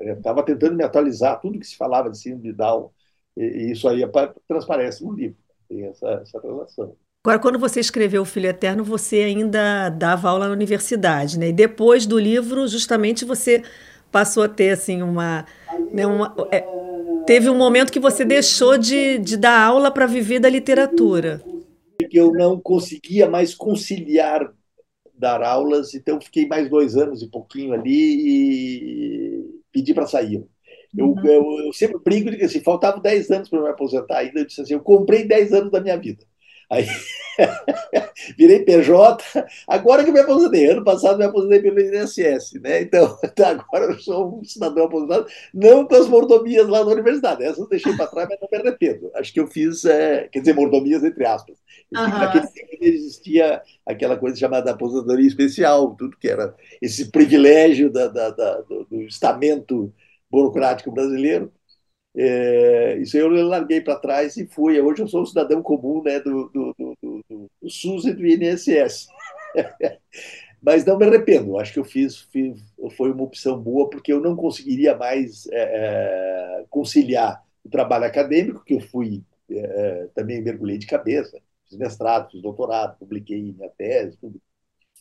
[0.01, 2.91] Estava tentando me atualizar, tudo que se falava de síndrome de Down,
[3.37, 4.01] e, e isso aí
[4.49, 5.37] transparece no livro,
[5.69, 6.97] tem essa, essa relação.
[7.23, 11.51] Agora, quando você escreveu O Filho Eterno, você ainda dava aula na universidade, né?
[11.51, 13.63] E depois do livro, justamente você
[14.11, 15.47] passou a ter assim uma,
[15.93, 16.65] né, uma é,
[17.27, 21.43] teve um momento que você deixou de, de dar aula para viver da literatura
[22.09, 24.53] que eu não conseguia mais conciliar
[25.15, 30.45] dar aulas então fiquei mais dois anos e pouquinho ali e pedi para sair
[30.97, 31.27] Eu, uhum.
[31.27, 34.41] eu, eu, sempre brinco de que assim, faltavam 10 anos para me aposentar ainda.
[34.41, 36.25] Eu disse assim: eu comprei 10 anos da minha vida.
[36.71, 36.87] Aí
[38.39, 39.25] virei PJ,
[39.67, 40.71] agora que me aposentei.
[40.71, 42.83] Ano passado me aposentei pelo INSS, né?
[42.83, 47.43] Então, agora eu sou um cidadão aposentado, não com as mordomias lá na universidade.
[47.43, 49.11] Essas eu deixei para trás, mas não me arrependo.
[49.17, 51.59] Acho que eu fiz, é, quer dizer, mordomias entre aspas.
[51.93, 52.09] Uhum.
[52.09, 58.31] Naquele tempo existia aquela coisa chamada aposentadoria especial, tudo que era esse privilégio da, da,
[58.31, 59.93] da do, do estamento
[60.31, 61.53] burocrático brasileiro.
[62.17, 64.81] É, isso eu larguei para trás e fui.
[64.81, 67.25] Hoje eu sou um cidadão comum né, do, do, do,
[67.63, 69.09] do SUS e do INSS.
[70.63, 71.59] Mas não me arrependo.
[71.59, 72.61] Acho que eu fiz, fiz,
[72.97, 78.65] foi uma opção boa porque eu não conseguiria mais é, é conciliar o trabalho acadêmico,
[78.65, 79.59] que eu fui é,
[80.05, 84.41] é, também mergulhei de cabeça, fiz mestrado, fiz doutorado, publiquei minha tese, tudo.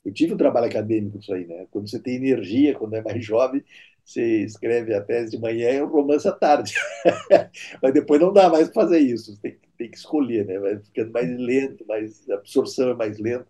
[0.05, 1.67] Eu tive um trabalho acadêmico isso aí, né?
[1.71, 3.63] Quando você tem energia, quando é mais jovem,
[4.09, 6.73] você escreve a tese de manhã e um romance à tarde.
[7.81, 10.57] Mas depois não dá mais para fazer isso, tem, tem, que escolher, né?
[10.59, 13.47] vai ficando mais lento, mais, a absorção é mais lenta.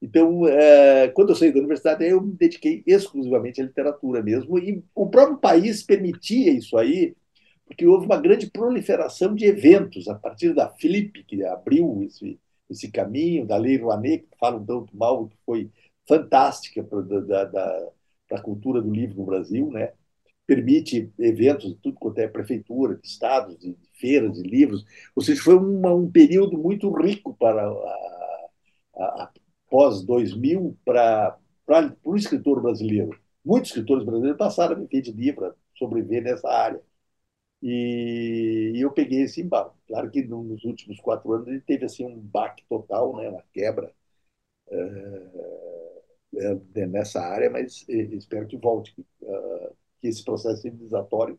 [0.00, 4.82] Então, é, quando eu saí da universidade, eu me dediquei exclusivamente à literatura mesmo, e
[4.94, 7.14] o próprio país permitia isso aí,
[7.66, 12.38] porque houve uma grande proliferação de eventos, a partir da Filipe, que abriu esse,
[12.70, 15.70] esse caminho, da Lei Rouanet, que falam tanto mal, que foi
[16.06, 19.92] fantástica para a cultura do livro no Brasil, né?
[20.48, 24.82] Permite eventos de tudo quanto é prefeitura, de estados, de feiras, de livros.
[25.14, 28.48] Ou seja, foi uma, um período muito rico para a,
[28.96, 29.30] a, a
[29.70, 31.38] pós-2000 para,
[32.02, 33.10] o escritor brasileiro.
[33.44, 36.80] Muitos escritores brasileiros passaram a viver de livro, sobreviver nessa área.
[37.62, 39.74] E, e, eu peguei esse embalo.
[39.86, 43.92] Claro que nos últimos quatro anos ele teve assim um baque total, né, uma quebra
[44.70, 51.38] é, nessa área, mas espero que volte, uh, que esse processo civilizatório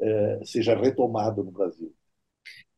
[0.00, 1.94] é, seja retomado no Brasil.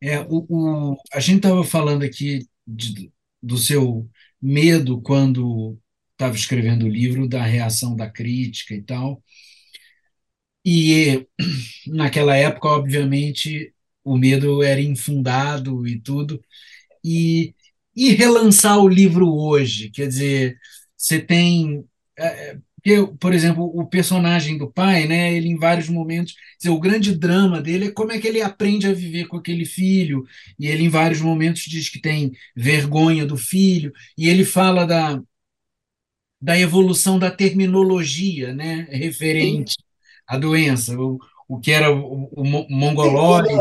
[0.01, 3.11] É, o, o a gente estava falando aqui de,
[3.41, 4.09] do seu
[4.41, 5.77] medo quando
[6.11, 9.23] estava escrevendo o livro, da reação da crítica e tal.
[10.65, 11.27] E
[11.87, 16.41] naquela época, obviamente, o medo era infundado e tudo.
[17.03, 17.55] E,
[17.95, 20.57] e relançar o livro hoje, quer dizer,
[20.97, 21.85] você tem
[22.17, 22.57] é,
[22.89, 27.15] porque, por exemplo, o personagem do pai, né, ele em vários momentos, dizer, o grande
[27.15, 30.23] drama dele é como é que ele aprende a viver com aquele filho,
[30.59, 35.21] e ele em vários momentos diz que tem vergonha do filho, e ele fala da,
[36.41, 39.83] da evolução da terminologia, né, referente Sim.
[40.27, 43.53] à doença, o, o que era o, o mongoloide.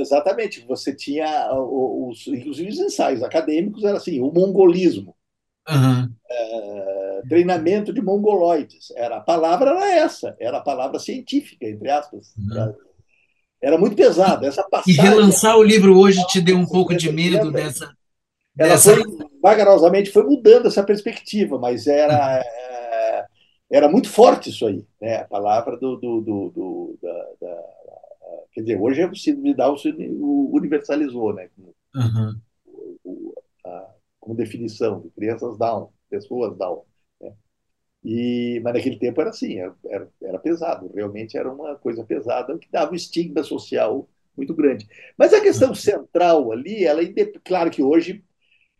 [0.00, 5.14] Exatamente, você tinha os, inclusive os ensaios acadêmicos, era assim, o mongolismo.
[5.68, 6.10] Uhum.
[6.30, 8.90] É, treinamento de mongoloides.
[8.96, 12.32] Era, a palavra era essa, era a palavra científica, entre aspas.
[12.38, 12.74] Uhum.
[13.60, 14.46] Era, muito pesado.
[14.46, 17.92] Essa passagem, e relançar o livro hoje te deu um pouco de medo dessa.
[18.58, 18.94] Ela dessa...
[18.94, 19.04] foi,
[19.42, 23.24] vagarosamente foi mudando essa perspectiva, mas era, é,
[23.70, 24.84] era muito forte isso aí.
[25.00, 25.16] Né?
[25.16, 25.96] A palavra do.
[25.96, 27.56] do, do, do da, da,
[28.52, 31.48] quer dizer, hoje o síndrome de Down se universalizou, né?
[31.94, 32.40] Uhum.
[32.66, 33.97] O, o, a,
[34.28, 36.84] como definição de crianças Down, pessoas Down.
[37.18, 37.32] Né?
[38.04, 42.70] E, mas naquele tempo era assim, era, era, pesado, realmente era uma coisa pesada que
[42.70, 44.86] dava um estigma social muito grande.
[45.16, 47.00] Mas a questão central ali, ela
[47.42, 48.22] claro que hoje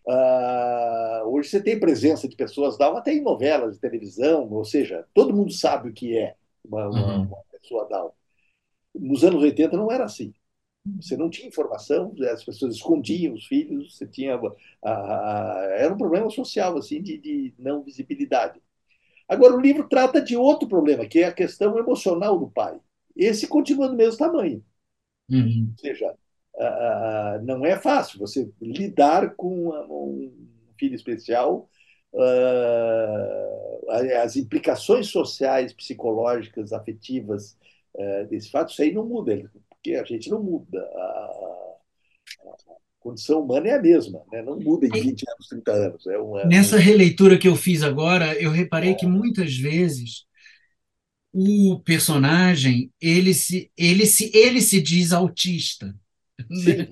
[0.07, 5.07] uh, hoje você tem presença de pessoas Down até em novelas de televisão, ou seja,
[5.15, 7.23] todo mundo sabe o que é uma, uma, uhum.
[7.23, 8.13] uma pessoa Down.
[8.95, 10.35] Nos anos 80 não era assim.
[11.01, 14.41] Você não tinha informação, as pessoas escondiam os filhos, você tinha.
[14.83, 18.61] A, a, era um problema social, assim, de, de não visibilidade.
[19.29, 22.81] Agora, o livro trata de outro problema, que é a questão emocional do pai.
[23.15, 24.65] Esse continua do mesmo tamanho.
[25.31, 25.69] Uhum.
[25.73, 26.15] Ou seja,
[27.43, 30.33] não é fácil você lidar com um
[30.79, 31.69] filho especial,
[34.23, 37.59] as implicações sociais, psicológicas, afetivas
[38.31, 40.79] desse fato, isso aí não muda porque a gente não muda.
[40.79, 41.39] A,
[43.01, 44.43] condição humana é a mesma, né?
[44.43, 46.07] não muda em 20 anos, 30 anos.
[46.07, 48.95] É uma, Nessa releitura que eu fiz agora, eu reparei é.
[48.95, 50.27] que muitas vezes
[51.33, 55.95] o personagem ele se, ele se, ele se diz autista.
[56.51, 56.89] Né?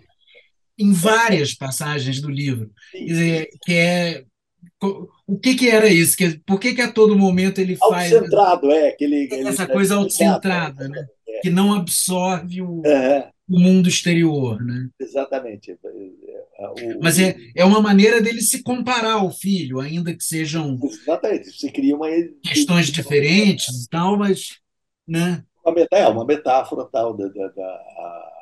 [0.79, 2.71] Em várias passagens do livro.
[2.93, 4.25] Quer dizer, que é
[5.27, 6.17] o que, que era isso?
[6.47, 8.13] Por que, que a todo momento ele faz.
[8.13, 8.89] Autocentrado, é.
[8.89, 11.07] Aquele, essa coisa autocentrada, né?
[11.47, 13.31] Que não absorve o, é.
[13.49, 14.61] o mundo exterior.
[14.61, 14.89] Né?
[14.99, 15.79] Exatamente.
[16.59, 20.77] É, o, Mas é, é uma maneira dele se comparar ao filho, ainda que sejam
[20.83, 21.53] Exatamente.
[21.53, 22.09] Você cria uma
[22.43, 24.59] questões diferentes e tal, mas.
[25.07, 25.45] Né?
[25.93, 28.33] É uma metáfora tal da, da, da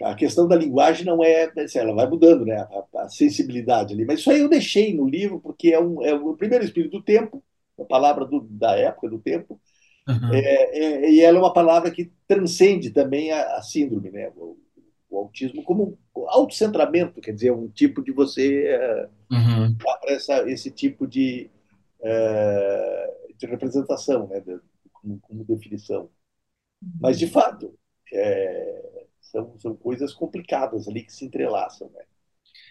[0.00, 2.60] a, a, questão da linguagem não é, assim, ela vai mudando, né?
[2.94, 4.04] A, a, sensibilidade ali.
[4.04, 7.02] Mas isso aí eu deixei no livro porque é, um, é o primeiro espírito do
[7.02, 7.42] tempo,
[7.76, 9.60] a palavra do, da época do tempo,
[10.08, 10.34] uhum.
[10.34, 14.30] é, é, e ela é uma palavra que transcende também a, a síndrome, né?
[14.36, 14.58] O,
[15.10, 15.98] o, autismo como
[16.28, 19.00] autocentramento, quer dizer, um tipo de você
[19.30, 19.76] uhum.
[20.04, 21.50] essa, esse tipo de,
[22.00, 24.40] é, de representação, né?
[24.40, 24.58] De,
[24.92, 26.10] como, como, definição.
[27.00, 27.74] Mas, de fato,
[28.12, 32.02] é, são, são coisas complicadas ali que se entrelaçam, né?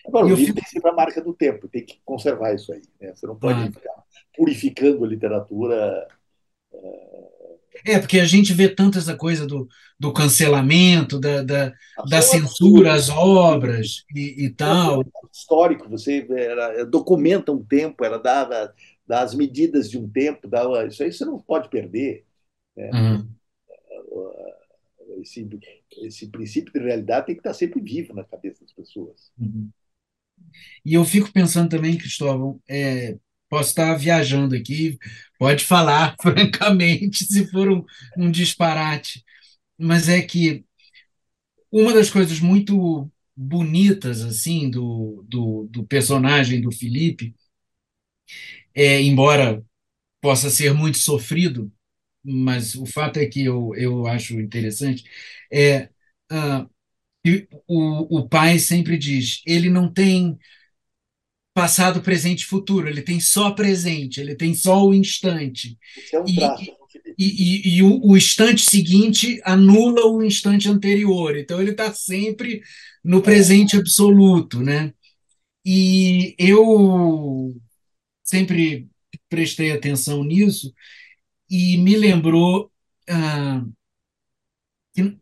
[0.06, 0.56] Agora, o livro fico...
[0.56, 2.82] tem sempre a marca do tempo, tem que conservar isso aí.
[3.00, 3.14] Né?
[3.14, 3.72] Você não pode ah.
[3.72, 4.04] ficar
[4.36, 6.08] purificando a literatura.
[7.86, 9.68] É, porque a gente vê tanto essa coisa do,
[10.00, 11.74] do cancelamento, da, da,
[12.10, 15.04] da censura às obras e, e tal.
[15.32, 18.74] Histórico, você era, documenta um tempo, ela dá,
[19.06, 22.26] dá as medidas de um tempo, dá, isso aí você não pode perder.
[22.76, 22.90] Né?
[22.94, 23.28] Uhum.
[25.22, 25.48] Esse,
[26.02, 29.32] esse princípio de realidade tem que estar sempre vivo na cabeça das pessoas.
[29.40, 29.70] Uhum.
[30.86, 33.18] E eu fico pensando também, Cristóvão, é,
[33.50, 34.98] posso estar viajando aqui,
[35.40, 37.84] pode falar francamente se for um,
[38.18, 39.24] um disparate,
[39.78, 40.66] mas é que
[41.72, 47.36] uma das coisas muito bonitas assim do, do, do personagem do Felipe,
[48.74, 49.64] é, embora
[50.22, 51.72] possa ser muito sofrido,
[52.24, 55.04] mas o fato é que eu, eu acho interessante,
[55.52, 55.90] é
[56.32, 56.70] uh,
[57.68, 60.38] o, o pai sempre diz, ele não tem
[61.58, 65.76] passado, presente e futuro, ele tem só presente, ele tem só o instante.
[65.98, 66.64] Isso é um traço.
[67.18, 71.36] E, e, e o, o, instante seguinte anula o instante anterior.
[71.36, 72.62] Então ele está sempre
[73.04, 74.94] no presente absoluto, né?
[75.66, 77.60] E eu
[78.24, 78.88] sempre
[79.28, 80.72] prestei atenção nisso
[81.50, 82.72] e me lembrou
[83.10, 83.66] ah,
[84.94, 85.18] que,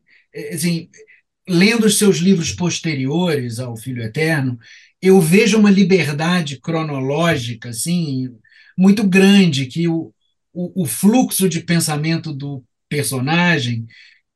[0.52, 0.90] assim,
[1.48, 4.58] lendo os seus livros posteriores ao Filho Eterno,
[5.02, 8.30] eu vejo uma liberdade cronológica assim
[8.78, 10.12] muito grande que o,
[10.54, 13.86] o, o fluxo de pensamento do personagem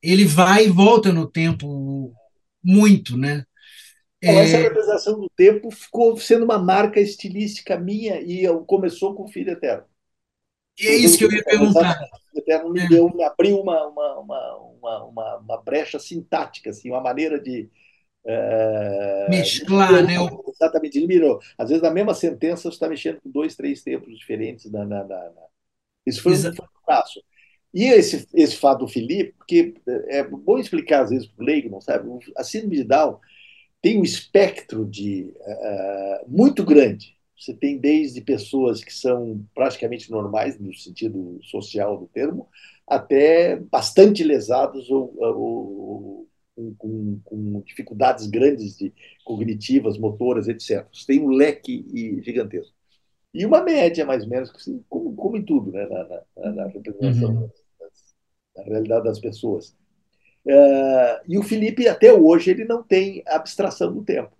[0.01, 2.13] ele vai e volta no tempo
[2.63, 3.43] muito, né?
[4.21, 4.35] É...
[4.35, 9.51] Essa representação do tempo ficou sendo uma marca estilística minha e começou com o Filho
[9.51, 9.83] Eterno.
[10.81, 11.99] É isso que eu ia perguntar.
[12.33, 12.87] O Eterno me, é.
[12.87, 17.69] deu, me abriu uma, uma, uma, uma, brecha sintática, assim, uma maneira de,
[18.25, 20.15] é, Mesclar, né?
[20.47, 21.39] Exatamente, ele mirou.
[21.57, 24.69] Às vezes, na mesma sentença, você está mexendo com dois, três tempos diferentes.
[24.71, 25.05] Na.
[26.05, 26.53] Isso foi um
[26.85, 27.21] passo.
[27.73, 29.75] E esse, esse fato do Felipe, porque
[30.07, 32.09] é bom explicar às vezes para o leigo, não sabe?
[32.35, 33.19] A síndrome de Down
[33.81, 37.15] tem um espectro de uh, muito grande.
[37.39, 42.49] Você tem desde pessoas que são praticamente normais, no sentido social do termo,
[42.85, 46.27] até bastante lesados ou, ou,
[46.77, 50.85] com, com, dificuldades grandes de cognitivas, motoras, etc.
[50.91, 51.85] Você tem um leque
[52.21, 52.75] gigantesco.
[53.33, 54.51] E uma média, mais ou menos,
[54.89, 55.85] como, como em tudo, né?
[55.85, 57.49] na, na, na representação uhum.
[58.55, 59.77] da realidade das pessoas.
[60.45, 64.38] Uh, e o Felipe, até hoje, ele não tem abstração do tempo.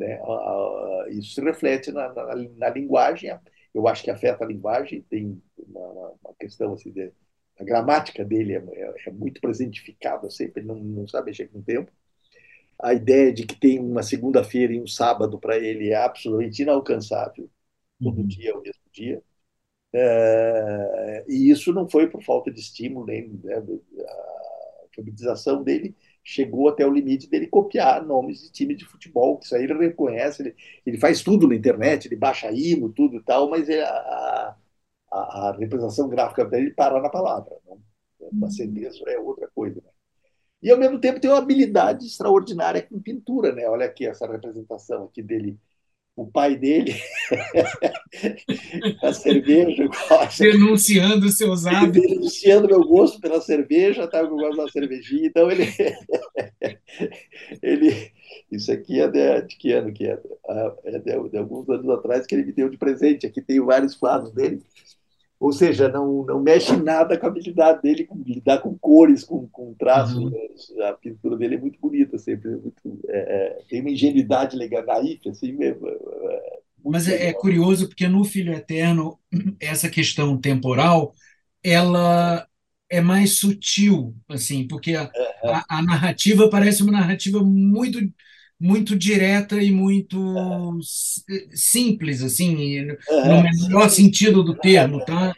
[0.00, 0.18] Né?
[0.22, 3.38] Uh, isso se reflete na, na, na, linguagem.
[3.74, 5.02] Eu acho que afeta a linguagem.
[5.02, 7.12] Tem uma, uma questão assim, de,
[7.58, 11.58] a gramática dele é, é, é muito presentificada sempre, ele não, não sabe mexer com
[11.58, 11.92] o tempo.
[12.82, 17.50] A ideia de que tem uma segunda-feira e um sábado para ele é absolutamente inalcançável.
[18.02, 18.26] Todo uhum.
[18.26, 19.22] dia é o mesmo dia.
[19.92, 25.94] É, e isso não foi por falta de estímulo, nem né, a alfabetização dele
[26.24, 29.74] chegou até o limite dele copiar nomes de time de futebol, que isso aí ele
[29.74, 30.56] reconhece, ele,
[30.86, 34.56] ele faz tudo na internet, ele baixa hino, tudo e tal, mas é a,
[35.12, 37.56] a, a representação gráfica dele para na palavra.
[37.66, 37.80] Não?
[38.32, 39.80] Uma sentença é outra coisa.
[39.80, 39.90] Né?
[40.62, 43.52] E, ao mesmo tempo, tem uma habilidade extraordinária com pintura.
[43.52, 43.68] Né?
[43.68, 45.58] Olha aqui essa representação aqui dele.
[46.20, 46.94] O pai dele,
[49.02, 49.88] a cerveja.
[50.38, 52.02] Denunciando seus hábitos.
[52.02, 54.18] Denunciando meu gosto pela cerveja, tá?
[54.18, 55.28] eu gosto da cervejinha.
[55.28, 55.64] Então, ele,
[57.62, 58.12] ele,
[58.52, 60.20] isso aqui é de, de que ano que é?
[60.46, 63.26] Ah, é de, de, alguns anos atrás que ele me deu de presente.
[63.26, 64.62] Aqui tem vários quadros dele.
[65.40, 69.48] Ou seja, não, não mexe nada com a habilidade dele com lidar com cores, com,
[69.48, 70.18] com traços.
[70.18, 70.28] Uhum.
[70.28, 70.86] Né?
[70.86, 72.52] A pintura dele é muito bonita, sempre.
[72.52, 75.88] É muito, é, é, tem uma ingenuidade legal, naif, assim mesmo.
[75.88, 79.18] É, é Mas é, curioso porque no Filho Eterno,
[79.58, 81.14] essa questão temporal,
[81.64, 82.46] ela
[82.90, 85.10] é mais sutil, assim, porque a,
[85.42, 87.98] a, a narrativa parece uma narrativa muito
[88.60, 90.78] muito direta e muito
[91.52, 95.34] simples, assim, no melhor sentido do termo, tá?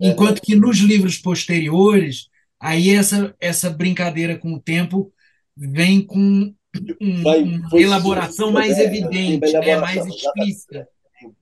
[0.00, 2.28] Enquanto que nos livros posteriores
[2.60, 5.12] Aí essa, essa brincadeira com o tempo
[5.56, 6.54] vem com
[7.00, 9.76] um, vai, uma elaboração mais é, evidente, elaboração, né?
[9.76, 10.88] mais explícita.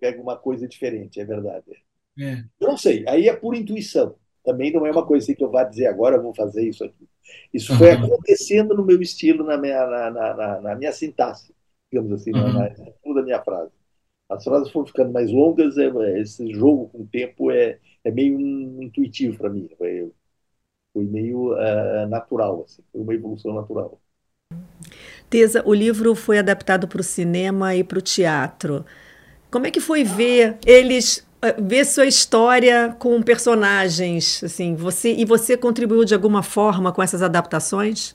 [0.00, 1.64] Pega uma coisa diferente, é verdade.
[2.18, 2.44] É.
[2.60, 4.16] Eu não sei, aí é por intuição.
[4.44, 6.84] Também não é uma coisa assim que eu vá dizer agora, eu vou fazer isso
[6.84, 7.08] aqui.
[7.52, 11.54] Isso foi acontecendo no meu estilo, na minha, na, na, na minha sintaxe,
[11.90, 12.52] digamos assim, uhum.
[12.52, 13.70] na, na, da minha frase.
[14.28, 18.10] As frases foram ficando mais longas, é, é, esse jogo com o tempo é, é
[18.10, 18.40] meio
[18.82, 19.68] intuitivo para mim.
[19.76, 20.10] Foi,
[20.92, 24.00] foi meio uh, natural, assim, foi uma evolução natural.
[25.28, 28.84] Tesa, o livro foi adaptado para o cinema e para o teatro.
[29.50, 35.57] Como é que foi ver eles ver sua história com personagens, assim, você e você
[35.57, 38.14] contribuiu de alguma forma com essas adaptações?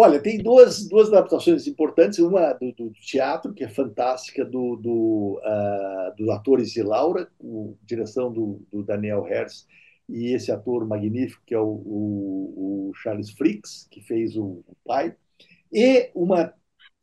[0.00, 2.20] Olha, tem duas, duas adaptações importantes.
[2.20, 7.76] Uma do, do teatro, que é fantástica, do, do, uh, dos atores de Laura, com
[7.82, 9.66] direção do, do, Daniel Herz,
[10.08, 14.76] e esse ator magnífico, que é o, o, o Charles Fricks, que fez o, o
[14.86, 15.16] pai.
[15.72, 16.54] E uma,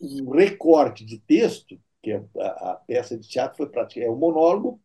[0.01, 4.79] um recorte de texto que a, a peça de teatro foi praticamente é um monólogo,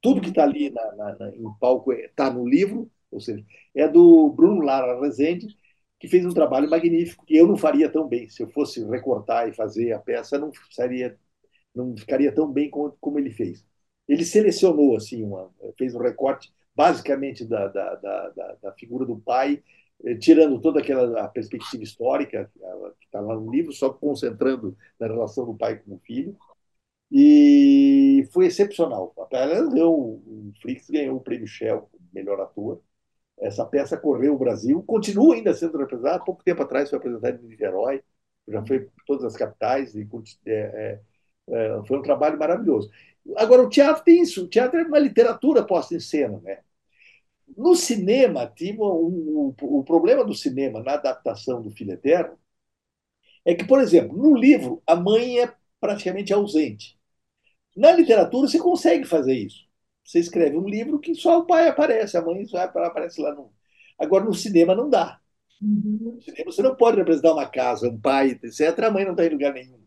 [0.00, 3.44] tudo que está ali na, na, na, em palco está no livro, ou seja,
[3.74, 5.46] é do Bruno Lara Rezende,
[6.00, 8.28] que fez um trabalho magnífico, que eu não faria tão bem.
[8.28, 11.16] Se eu fosse recortar e fazer a peça, não, seria,
[11.74, 13.64] não ficaria tão bem como, como ele fez.
[14.08, 19.62] Ele selecionou, assim, uma, fez um recorte basicamente da, da, da, da figura do pai,
[20.04, 22.50] eh, tirando toda aquela perspectiva histórica
[22.98, 26.36] que está lá no livro, só concentrando na relação do pai com o filho,
[27.14, 29.14] e foi excepcional.
[29.30, 32.80] Ela ganhou, o Flix ganhou o prêmio Shell, melhor ator.
[33.38, 36.24] Essa peça correu o Brasil, continua ainda sendo representada.
[36.24, 38.02] Pouco tempo atrás foi apresentada em Niterói,
[38.48, 40.08] já foi por todas as capitais, e
[40.46, 41.00] é, é,
[41.50, 42.90] é, foi um trabalho maravilhoso.
[43.36, 46.40] Agora, o teatro tem isso, o teatro é uma literatura posta em cena.
[46.40, 46.60] Né?
[47.56, 52.38] No cinema, um, um, o problema do cinema na adaptação do Filho Eterno
[53.44, 56.98] é que, por exemplo, no livro, a mãe é praticamente ausente.
[57.76, 59.66] Na literatura, você consegue fazer isso.
[60.04, 63.52] Você escreve um livro que só o pai aparece, a mãe só aparece lá no.
[63.98, 65.20] Agora, no cinema, não dá.
[65.60, 66.14] Uhum.
[66.16, 68.86] No cinema, você não pode representar uma casa, um pai, etc.
[68.86, 69.80] A mãe não está em lugar nenhum.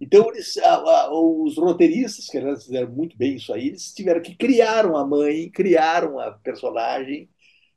[0.00, 4.20] Então, eles, a, a, os roteiristas, que eles fizeram muito bem isso aí, eles tiveram
[4.20, 7.28] que criaram a mãe, criaram a personagem,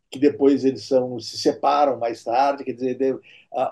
[0.10, 2.64] que depois eles são, se separam mais tarde.
[2.66, 3.22] Quer dizer, deu,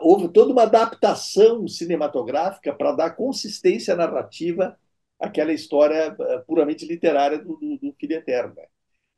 [0.01, 4.77] houve toda uma adaptação cinematográfica para dar consistência narrativa
[5.19, 8.53] aquela história eh, puramente literária do, do, do Filho Eterno.
[8.55, 8.65] Né?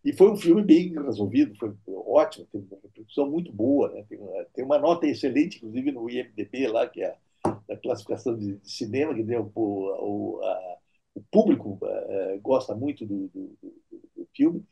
[0.04, 4.04] E foi um filme bem resolvido, foi ótimo, tem uma repercussão muito boa, né?
[4.10, 8.58] tem, uma, tem, uma, nota excelente, inclusive no IMDB, lá, que é a, classificação de,
[8.58, 10.78] de, cinema, que deu o, a,
[11.16, 14.64] o público uh, gosta muito do, do, do, filme,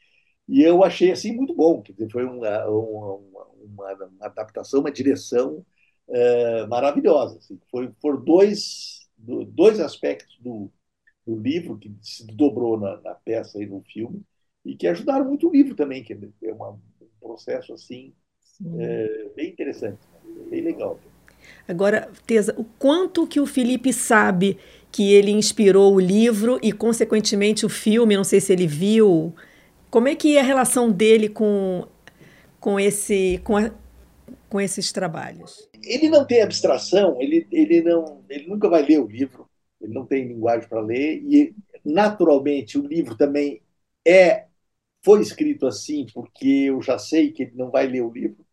[0.48, 4.92] e eu achei assim muito bom, quer dizer, foi uma, uma, uma, uma adaptação, uma
[4.92, 5.64] direção
[6.08, 7.38] uh, maravilhosa.
[7.38, 7.60] Assim.
[7.70, 10.72] Foi, por dois, dois aspectos do,
[11.30, 14.22] do livro, que se dobrou na, na, peça e no filme,
[14.66, 16.14] e que ajudaram muito o livro também, que
[16.44, 16.80] é uma, um
[17.22, 18.14] processo assim
[18.78, 20.00] é, bem interessante,
[20.50, 21.00] bem legal.
[21.68, 24.58] Agora, Teza, o quanto que o Felipe sabe
[24.92, 29.34] que ele inspirou o livro e, consequentemente, o filme, não sei se ele viu,
[29.90, 31.88] como é que é a relação dele com,
[32.60, 33.72] com, esse, com, a,
[34.50, 35.70] com esses trabalhos?
[35.84, 39.49] Ele não tem abstração, ele, ele, não, ele nunca vai ler o livro,
[39.82, 43.62] ele não tem linguagem para ler e naturalmente o livro também
[44.06, 44.48] é
[45.04, 48.46] foi escrito assim porque eu já sei que ele não vai ler o livro,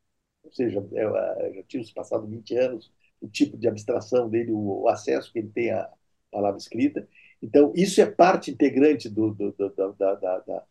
[0.44, 4.88] ou seja, eu, eu já tinha passado 20 anos, o tipo de abstração dele, o,
[4.88, 5.90] acesso que ele tem à
[6.30, 7.08] palavra escrita.
[7.42, 10.64] Então, isso é parte integrante do, do, do, da, da,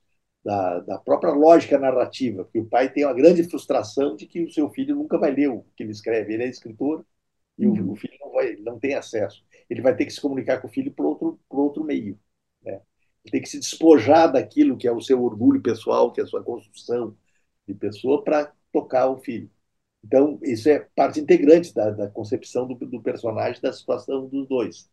[0.43, 4.51] da, da, própria lógica narrativa, porque o pai tem uma grande frustração de que o
[4.51, 6.34] seu filho nunca vai ler o que ele escreve.
[6.34, 7.06] Ele é escritor
[7.58, 7.89] e uhum.
[7.89, 10.68] o, o, filho não, vai, não tem acesso ele vai ter que se comunicar com
[10.68, 12.20] o filho por outro, por outro meio.
[12.63, 12.82] Né?
[13.24, 16.28] Ele tem que se despojar daquilo que é o seu orgulho pessoal, que é a
[16.28, 17.16] sua construção
[17.68, 19.49] de pessoa, para tocar o filho.
[20.03, 24.89] Então, isso é parte integrante da, da concepção do, do, personagem, da situação dos dois.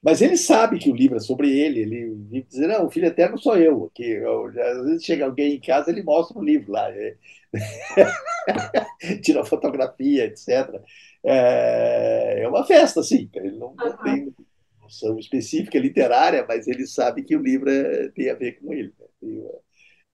[0.00, 3.36] Mas ele sabe que o livro é sobre ele, ele dizendo, não, o filho eterno
[3.36, 3.90] sou eu.
[3.92, 6.88] Que eu, às vezes chega alguém em casa, ele mostra o livro lá.
[6.92, 7.16] É...
[9.22, 10.80] Tira fotografia, etc
[11.24, 13.28] é, é uma festa, sim.
[13.34, 14.34] Ele não, não tem
[14.80, 18.92] noção específica literária, mas ele sabe que o livro é, tem a ver com ele.
[18.98, 19.60] Né?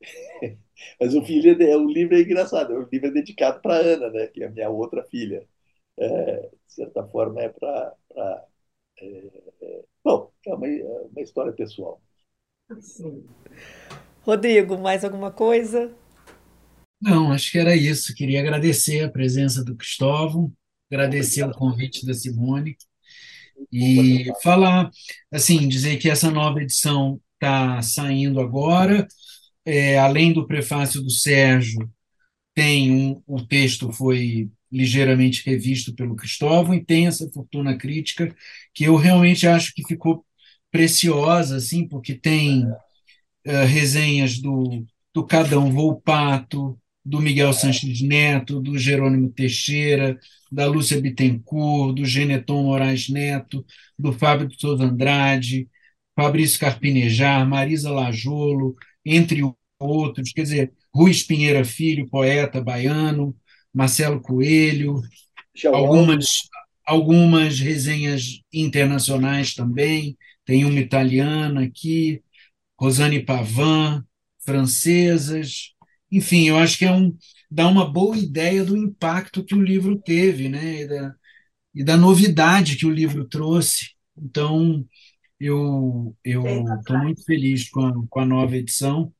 [1.00, 2.74] Mas o filho é, o livro é engraçado.
[2.74, 4.26] O livro é dedicado para Ana, né?
[4.26, 5.46] Que é a minha outra filha.
[5.96, 12.00] É, de certa forma é para é, é, bom, é uma, é uma história pessoal.
[12.80, 13.24] Sim.
[14.22, 15.94] Rodrigo, mais alguma coisa?
[17.00, 18.14] Não, acho que era isso.
[18.14, 20.52] Queria agradecer a presença do Cristóvão,
[20.90, 22.76] agradecer o convite da Simone.
[23.72, 24.90] E falar,
[25.32, 29.06] assim, dizer que essa nova edição está saindo agora.
[29.64, 31.90] É, além do prefácio do Sérgio,
[32.54, 38.34] tem um, o texto foi ligeiramente revisto pelo Cristóvão e tem essa fortuna crítica
[38.74, 40.24] que eu realmente acho que ficou
[40.70, 48.78] preciosa, assim, porque tem uh, resenhas do, do Cadão Volpato, do Miguel Sanches Neto, do
[48.78, 50.18] Jerônimo Teixeira,
[50.50, 53.64] da Lúcia Bittencourt, do Geneton Moraes Neto,
[53.98, 55.68] do Fábio de Souza Andrade,
[56.16, 58.74] Fabrício Carpinejar, Marisa Lajolo,
[59.04, 59.42] entre
[59.78, 63.36] outros, quer dizer, Rui Pinheira Filho, poeta baiano,
[63.72, 65.02] Marcelo Coelho,
[65.72, 66.26] algumas,
[66.86, 72.22] algumas resenhas internacionais também, tem uma italiana aqui,
[72.78, 74.04] Rosane Pavan,
[74.44, 75.73] francesas,
[76.16, 77.16] enfim, eu acho que é um,
[77.50, 81.14] dá uma boa ideia do impacto que o livro teve, né, e da,
[81.74, 83.90] e da novidade que o livro trouxe.
[84.16, 84.86] Então,
[85.38, 89.12] eu estou muito feliz com a, com a nova edição,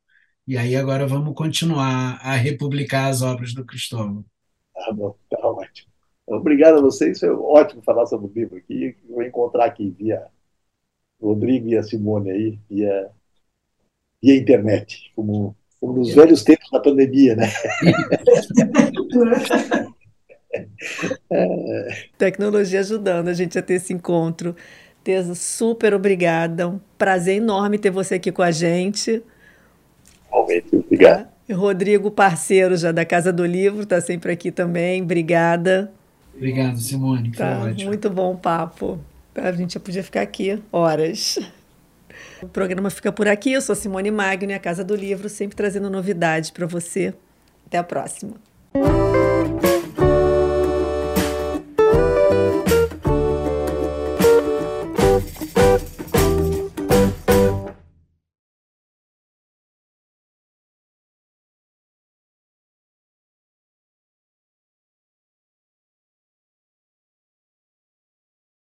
[0.47, 4.25] e aí agora vamos continuar a republicar as obras do Cristóvão.
[4.75, 5.93] Tá bom, tá ótimo.
[6.27, 8.97] Obrigado a vocês, foi ótimo falar sobre o livro aqui.
[9.09, 10.27] Vou encontrar aqui via
[11.21, 13.11] Rodrigo e a Simone aí, via,
[14.23, 17.51] via internet, como, como nos velhos tempos da pandemia, né?
[22.16, 24.57] Tecnologia ajudando a gente a ter esse encontro.
[25.03, 26.68] Tesa, super obrigada.
[26.68, 29.22] Um prazer enorme ter você aqui com a gente.
[30.30, 31.28] Realmente, obrigado.
[31.47, 31.55] Tá?
[31.55, 35.03] Rodrigo, parceiro já da Casa do Livro, está sempre aqui também.
[35.03, 35.93] Obrigada.
[36.35, 37.30] Obrigado, Simone.
[37.32, 38.99] Tá, muito bom o papo.
[39.35, 41.39] A gente já podia ficar aqui horas.
[42.45, 43.53] O programa fica por aqui.
[43.53, 47.15] Eu sou Simone Magno, a Casa do Livro, sempre trazendo novidades para você.
[47.67, 48.35] Até a próxima.